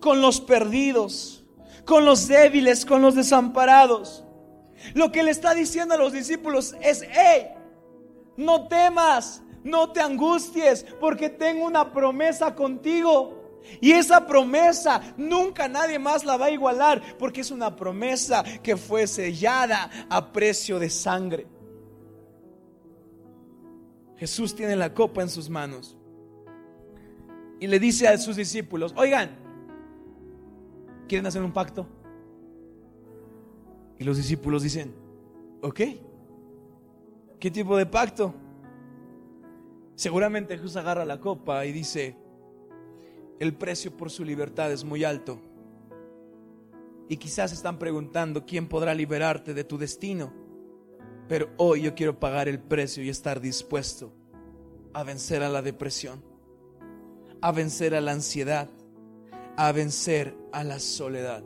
con 0.00 0.20
los 0.20 0.40
perdidos, 0.40 1.44
con 1.84 2.04
los 2.04 2.26
débiles, 2.28 2.84
con 2.84 3.02
los 3.02 3.14
desamparados. 3.14 4.24
Lo 4.94 5.12
que 5.12 5.22
le 5.22 5.30
está 5.30 5.54
diciendo 5.54 5.94
a 5.94 5.98
los 5.98 6.12
discípulos 6.12 6.74
es, 6.80 7.06
hey, 7.10 7.53
no 8.36 8.68
temas, 8.68 9.42
no 9.62 9.90
te 9.92 10.00
angusties, 10.00 10.84
porque 11.00 11.30
tengo 11.30 11.64
una 11.64 11.92
promesa 11.92 12.54
contigo. 12.54 13.60
Y 13.80 13.92
esa 13.92 14.26
promesa 14.26 15.00
nunca 15.16 15.68
nadie 15.68 15.98
más 15.98 16.24
la 16.24 16.36
va 16.36 16.46
a 16.46 16.50
igualar, 16.50 17.00
porque 17.18 17.40
es 17.40 17.50
una 17.50 17.74
promesa 17.74 18.44
que 18.62 18.76
fue 18.76 19.06
sellada 19.06 19.90
a 20.10 20.32
precio 20.32 20.78
de 20.78 20.90
sangre. 20.90 21.46
Jesús 24.16 24.54
tiene 24.54 24.76
la 24.76 24.92
copa 24.92 25.22
en 25.22 25.28
sus 25.28 25.48
manos 25.48 25.96
y 27.58 27.66
le 27.66 27.78
dice 27.78 28.06
a 28.06 28.16
sus 28.18 28.36
discípulos, 28.36 28.94
oigan, 28.96 29.30
¿quieren 31.08 31.26
hacer 31.26 31.42
un 31.42 31.52
pacto? 31.52 31.86
Y 33.98 34.04
los 34.04 34.16
discípulos 34.16 34.62
dicen, 34.62 34.94
¿Ok? 35.64 35.80
¿Qué 37.44 37.50
tipo 37.50 37.76
de 37.76 37.84
pacto? 37.84 38.34
Seguramente 39.96 40.56
Jesús 40.56 40.76
agarra 40.76 41.04
la 41.04 41.20
copa 41.20 41.66
y 41.66 41.72
dice, 41.72 42.16
el 43.38 43.54
precio 43.54 43.94
por 43.94 44.10
su 44.10 44.24
libertad 44.24 44.72
es 44.72 44.82
muy 44.82 45.04
alto. 45.04 45.42
Y 47.06 47.18
quizás 47.18 47.52
están 47.52 47.78
preguntando 47.78 48.46
quién 48.46 48.66
podrá 48.66 48.94
liberarte 48.94 49.52
de 49.52 49.62
tu 49.62 49.76
destino. 49.76 50.32
Pero 51.28 51.50
hoy 51.58 51.82
yo 51.82 51.94
quiero 51.94 52.18
pagar 52.18 52.48
el 52.48 52.60
precio 52.60 53.04
y 53.04 53.10
estar 53.10 53.42
dispuesto 53.42 54.14
a 54.94 55.02
vencer 55.02 55.42
a 55.42 55.50
la 55.50 55.60
depresión, 55.60 56.24
a 57.42 57.52
vencer 57.52 57.94
a 57.94 58.00
la 58.00 58.12
ansiedad, 58.12 58.70
a 59.58 59.70
vencer 59.72 60.34
a 60.50 60.64
la 60.64 60.78
soledad. 60.78 61.44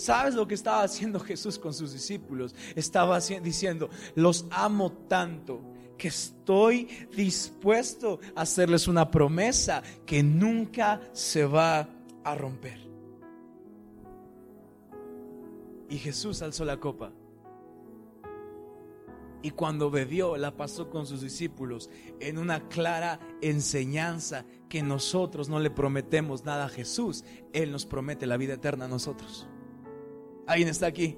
¿Sabes 0.00 0.34
lo 0.34 0.48
que 0.48 0.54
estaba 0.54 0.82
haciendo 0.82 1.20
Jesús 1.30 1.58
con 1.58 1.74
sus 1.74 1.92
discípulos? 1.92 2.54
Estaba 2.74 3.20
diciendo, 3.20 3.90
los 4.14 4.46
amo 4.50 4.92
tanto 4.92 5.60
que 5.98 6.08
estoy 6.08 6.88
dispuesto 7.14 8.18
a 8.34 8.40
hacerles 8.42 8.88
una 8.88 9.10
promesa 9.10 9.82
que 10.06 10.22
nunca 10.22 11.02
se 11.12 11.44
va 11.44 11.86
a 12.24 12.34
romper. 12.34 12.78
Y 15.90 15.98
Jesús 15.98 16.40
alzó 16.40 16.64
la 16.64 16.78
copa. 16.78 17.12
Y 19.42 19.50
cuando 19.50 19.90
bebió, 19.90 20.38
la 20.38 20.56
pasó 20.56 20.88
con 20.88 21.06
sus 21.06 21.20
discípulos 21.20 21.90
en 22.20 22.38
una 22.38 22.68
clara 22.68 23.20
enseñanza 23.42 24.46
que 24.70 24.82
nosotros 24.82 25.50
no 25.50 25.60
le 25.60 25.70
prometemos 25.70 26.46
nada 26.46 26.66
a 26.66 26.68
Jesús. 26.70 27.22
Él 27.52 27.70
nos 27.70 27.84
promete 27.84 28.26
la 28.26 28.38
vida 28.38 28.54
eterna 28.54 28.86
a 28.86 28.88
nosotros. 28.88 29.49
¿Alguien 30.50 30.68
está 30.68 30.86
aquí? 30.86 31.16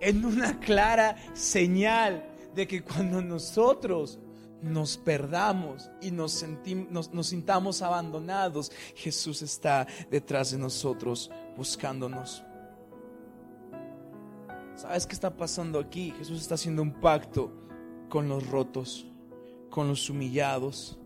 En 0.00 0.22
una 0.22 0.60
clara 0.60 1.16
señal 1.32 2.28
de 2.54 2.68
que 2.68 2.82
cuando 2.82 3.22
nosotros 3.22 4.18
nos 4.60 4.98
perdamos 4.98 5.90
y 6.02 6.10
nos, 6.10 6.32
sentimos, 6.32 7.10
nos, 7.10 7.28
sintamos 7.28 7.80
abandonados, 7.80 8.70
Jesús 8.94 9.40
está 9.40 9.86
detrás 10.10 10.50
de 10.50 10.58
nosotros 10.58 11.30
buscándonos. 11.56 12.44
¿Sabes 14.74 15.06
qué 15.06 15.14
está 15.14 15.34
pasando 15.34 15.78
aquí? 15.78 16.12
Jesús 16.18 16.42
está 16.42 16.56
haciendo 16.56 16.82
un 16.82 16.92
pacto 17.00 17.50
con 18.10 18.28
los 18.28 18.46
rotos, 18.46 19.06
con 19.70 19.88
los 19.88 20.10
humillados, 20.10 20.98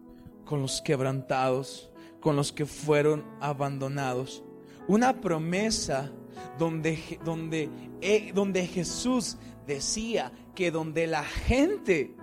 con 0.45 0.61
los 0.61 0.83
quebrantados, 0.83 1.89
con 2.19 2.35
los 2.35 2.51
que 2.53 2.67
fueron 2.67 3.25
abandonados. 3.41 4.43
Una 4.89 5.21
promesa 5.21 6.11
donde, 6.59 6.99
donde, 7.25 7.69
donde 8.35 8.67
Jesús 8.67 9.37
decía 9.67 10.33
que 10.55 10.71
donde 10.71 11.07
la 11.07 11.25
gente 11.25 12.15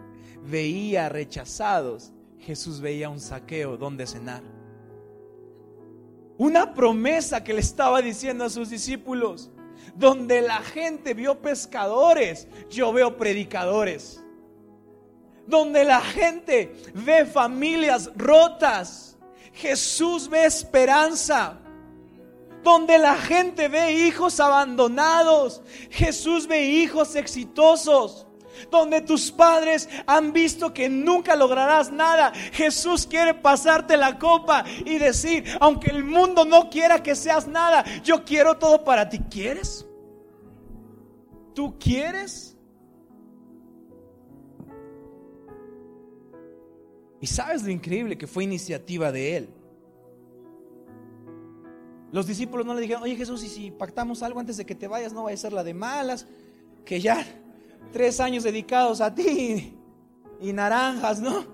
veía 0.43 1.09
rechazados, 1.09 2.11
Jesús 2.39 2.81
veía 2.81 3.09
un 3.09 3.19
saqueo 3.19 3.77
donde 3.77 4.07
cenar. 4.07 4.43
Una 6.37 6.73
promesa 6.73 7.43
que 7.43 7.53
le 7.53 7.59
estaba 7.59 8.01
diciendo 8.01 8.45
a 8.45 8.49
sus 8.49 8.69
discípulos, 8.69 9.51
donde 9.95 10.41
la 10.41 10.59
gente 10.61 11.13
vio 11.13 11.39
pescadores, 11.39 12.47
yo 12.69 12.91
veo 12.93 13.17
predicadores. 13.17 14.23
Donde 15.45 15.83
la 15.83 16.01
gente 16.01 16.73
ve 16.93 17.25
familias 17.25 18.09
rotas, 18.15 19.17
Jesús 19.53 20.29
ve 20.29 20.45
esperanza. 20.45 21.59
Donde 22.63 22.97
la 22.99 23.15
gente 23.15 23.67
ve 23.67 23.93
hijos 23.93 24.39
abandonados, 24.39 25.61
Jesús 25.89 26.47
ve 26.47 26.65
hijos 26.65 27.15
exitosos. 27.15 28.27
Donde 28.69 29.01
tus 29.01 29.31
padres 29.31 29.89
han 30.05 30.33
visto 30.33 30.73
que 30.73 30.87
nunca 30.87 31.35
lograrás 31.35 31.91
nada, 31.91 32.31
Jesús 32.51 33.07
quiere 33.07 33.33
pasarte 33.33 33.97
la 33.97 34.19
copa 34.19 34.63
y 34.85 34.99
decir, 34.99 35.45
aunque 35.59 35.89
el 35.89 36.03
mundo 36.03 36.45
no 36.45 36.69
quiera 36.69 37.01
que 37.01 37.15
seas 37.15 37.47
nada, 37.47 37.83
yo 38.03 38.23
quiero 38.23 38.57
todo 38.57 38.83
para 38.83 39.09
ti. 39.09 39.19
¿Quieres? 39.29 39.87
¿Tú 41.55 41.77
quieres? 41.79 42.55
Y 47.19 47.27
sabes 47.27 47.63
lo 47.63 47.71
increíble 47.71 48.17
que 48.17 48.27
fue 48.27 48.43
iniciativa 48.43 49.11
de 49.11 49.37
Él. 49.37 49.49
Los 52.11 52.27
discípulos 52.27 52.65
no 52.65 52.73
le 52.73 52.81
dijeron, 52.81 53.03
oye 53.03 53.15
Jesús, 53.15 53.43
y 53.43 53.47
si 53.47 53.71
pactamos 53.71 54.21
algo 54.21 54.39
antes 54.39 54.57
de 54.57 54.65
que 54.65 54.75
te 54.75 54.87
vayas, 54.87 55.13
no 55.13 55.23
vaya 55.23 55.35
a 55.35 55.37
ser 55.37 55.53
la 55.53 55.63
de 55.63 55.73
malas, 55.73 56.27
que 56.83 56.99
ya 56.99 57.25
tres 57.91 58.19
años 58.19 58.43
dedicados 58.43 58.99
a 58.99 59.13
ti 59.15 59.73
y 60.41 60.53
naranjas, 60.53 61.21
¿no? 61.21 61.45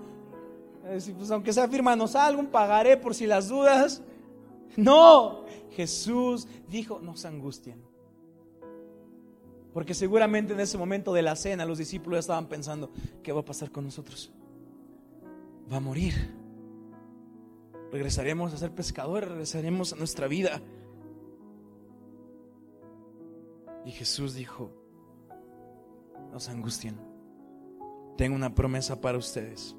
Pues 0.82 1.32
aunque 1.32 1.54
sea 1.54 1.68
firmanos 1.68 2.16
algo, 2.16 2.44
pagaré 2.50 2.98
por 2.98 3.14
si 3.14 3.28
las 3.28 3.50
dudas. 3.50 4.02
No, 4.76 5.46
Jesús 5.72 6.48
dijo, 6.70 7.00
no 7.02 7.16
se 7.18 7.28
angustien. 7.28 7.84
Porque 9.74 9.94
seguramente 9.94 10.54
en 10.54 10.60
ese 10.60 10.78
momento 10.78 11.14
de 11.14 11.22
la 11.22 11.36
cena 11.36 11.66
los 11.66 11.78
discípulos 11.78 12.20
estaban 12.20 12.48
pensando, 12.48 12.90
¿qué 13.22 13.32
va 13.32 13.42
a 13.42 13.46
pasar 13.46 13.70
con 13.70 13.84
nosotros? 13.84 14.32
Va 15.72 15.78
a 15.78 15.82
morir 15.82 16.47
regresaremos 17.92 18.54
a 18.54 18.58
ser 18.58 18.72
pescadores, 18.72 19.30
regresaremos 19.30 19.94
a 19.94 19.96
nuestra 19.96 20.28
vida. 20.28 20.62
Y 23.86 23.92
Jesús 23.92 24.34
dijo, 24.34 24.72
no 26.32 26.40
se 26.40 26.52
angustien, 26.52 27.00
tengo 28.18 28.36
una 28.36 28.54
promesa 28.54 29.00
para 29.00 29.18
ustedes. 29.18 29.76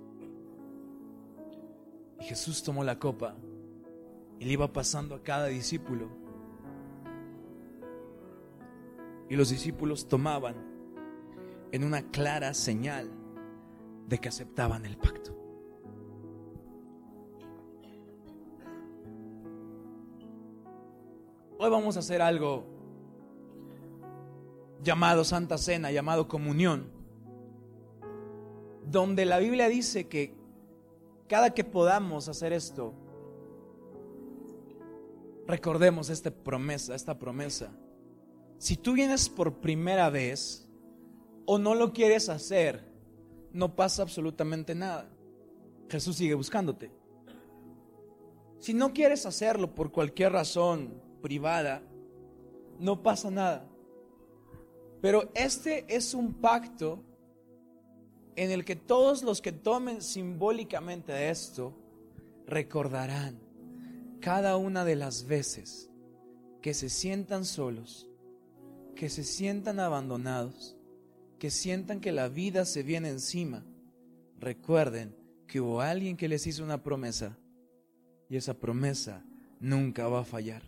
Y 2.20 2.24
Jesús 2.24 2.62
tomó 2.62 2.84
la 2.84 2.98
copa 2.98 3.36
y 4.38 4.44
le 4.44 4.52
iba 4.52 4.72
pasando 4.72 5.14
a 5.14 5.22
cada 5.22 5.46
discípulo. 5.46 6.08
Y 9.28 9.36
los 9.36 9.50
discípulos 9.50 10.08
tomaban 10.08 10.56
en 11.70 11.84
una 11.84 12.02
clara 12.10 12.54
señal 12.54 13.10
de 14.06 14.18
que 14.18 14.28
aceptaban 14.28 14.86
el 14.86 14.96
pacto. 14.96 15.37
Vamos 21.70 21.96
a 21.96 22.00
hacer 22.00 22.22
algo 22.22 22.64
llamado 24.82 25.24
Santa 25.24 25.58
Cena, 25.58 25.90
llamado 25.90 26.28
comunión, 26.28 26.90
donde 28.86 29.24
la 29.24 29.38
Biblia 29.38 29.68
dice 29.68 30.08
que 30.08 30.34
cada 31.28 31.50
que 31.50 31.64
podamos 31.64 32.28
hacer 32.28 32.52
esto, 32.52 32.94
recordemos 35.46 36.08
esta 36.10 36.30
promesa, 36.30 36.94
esta 36.94 37.18
promesa. 37.18 37.70
Si 38.58 38.76
tú 38.76 38.94
vienes 38.94 39.28
por 39.28 39.60
primera 39.60 40.10
vez 40.10 40.68
o 41.46 41.58
no 41.58 41.74
lo 41.74 41.92
quieres 41.92 42.28
hacer, 42.28 42.92
no 43.52 43.76
pasa 43.76 44.02
absolutamente 44.02 44.74
nada. 44.74 45.10
Jesús 45.88 46.16
sigue 46.16 46.34
buscándote. 46.34 46.90
Si 48.58 48.74
no 48.74 48.92
quieres 48.92 49.24
hacerlo 49.26 49.74
por 49.74 49.92
cualquier 49.92 50.32
razón, 50.32 51.00
privada, 51.20 51.82
no 52.78 53.02
pasa 53.02 53.30
nada. 53.30 53.68
Pero 55.00 55.30
este 55.34 55.84
es 55.94 56.14
un 56.14 56.34
pacto 56.34 57.04
en 58.36 58.50
el 58.50 58.64
que 58.64 58.76
todos 58.76 59.22
los 59.22 59.40
que 59.40 59.52
tomen 59.52 60.00
simbólicamente 60.00 61.28
esto 61.28 61.74
recordarán 62.46 63.40
cada 64.20 64.56
una 64.56 64.84
de 64.84 64.96
las 64.96 65.26
veces 65.26 65.90
que 66.62 66.74
se 66.74 66.88
sientan 66.88 67.44
solos, 67.44 68.08
que 68.94 69.08
se 69.08 69.22
sientan 69.24 69.80
abandonados, 69.80 70.76
que 71.38 71.50
sientan 71.50 72.00
que 72.00 72.12
la 72.12 72.28
vida 72.28 72.64
se 72.64 72.82
viene 72.82 73.10
encima. 73.10 73.64
Recuerden 74.40 75.16
que 75.46 75.60
hubo 75.60 75.80
alguien 75.80 76.16
que 76.16 76.28
les 76.28 76.46
hizo 76.46 76.64
una 76.64 76.82
promesa 76.82 77.36
y 78.28 78.36
esa 78.36 78.54
promesa 78.54 79.24
nunca 79.60 80.08
va 80.08 80.20
a 80.20 80.24
fallar. 80.24 80.67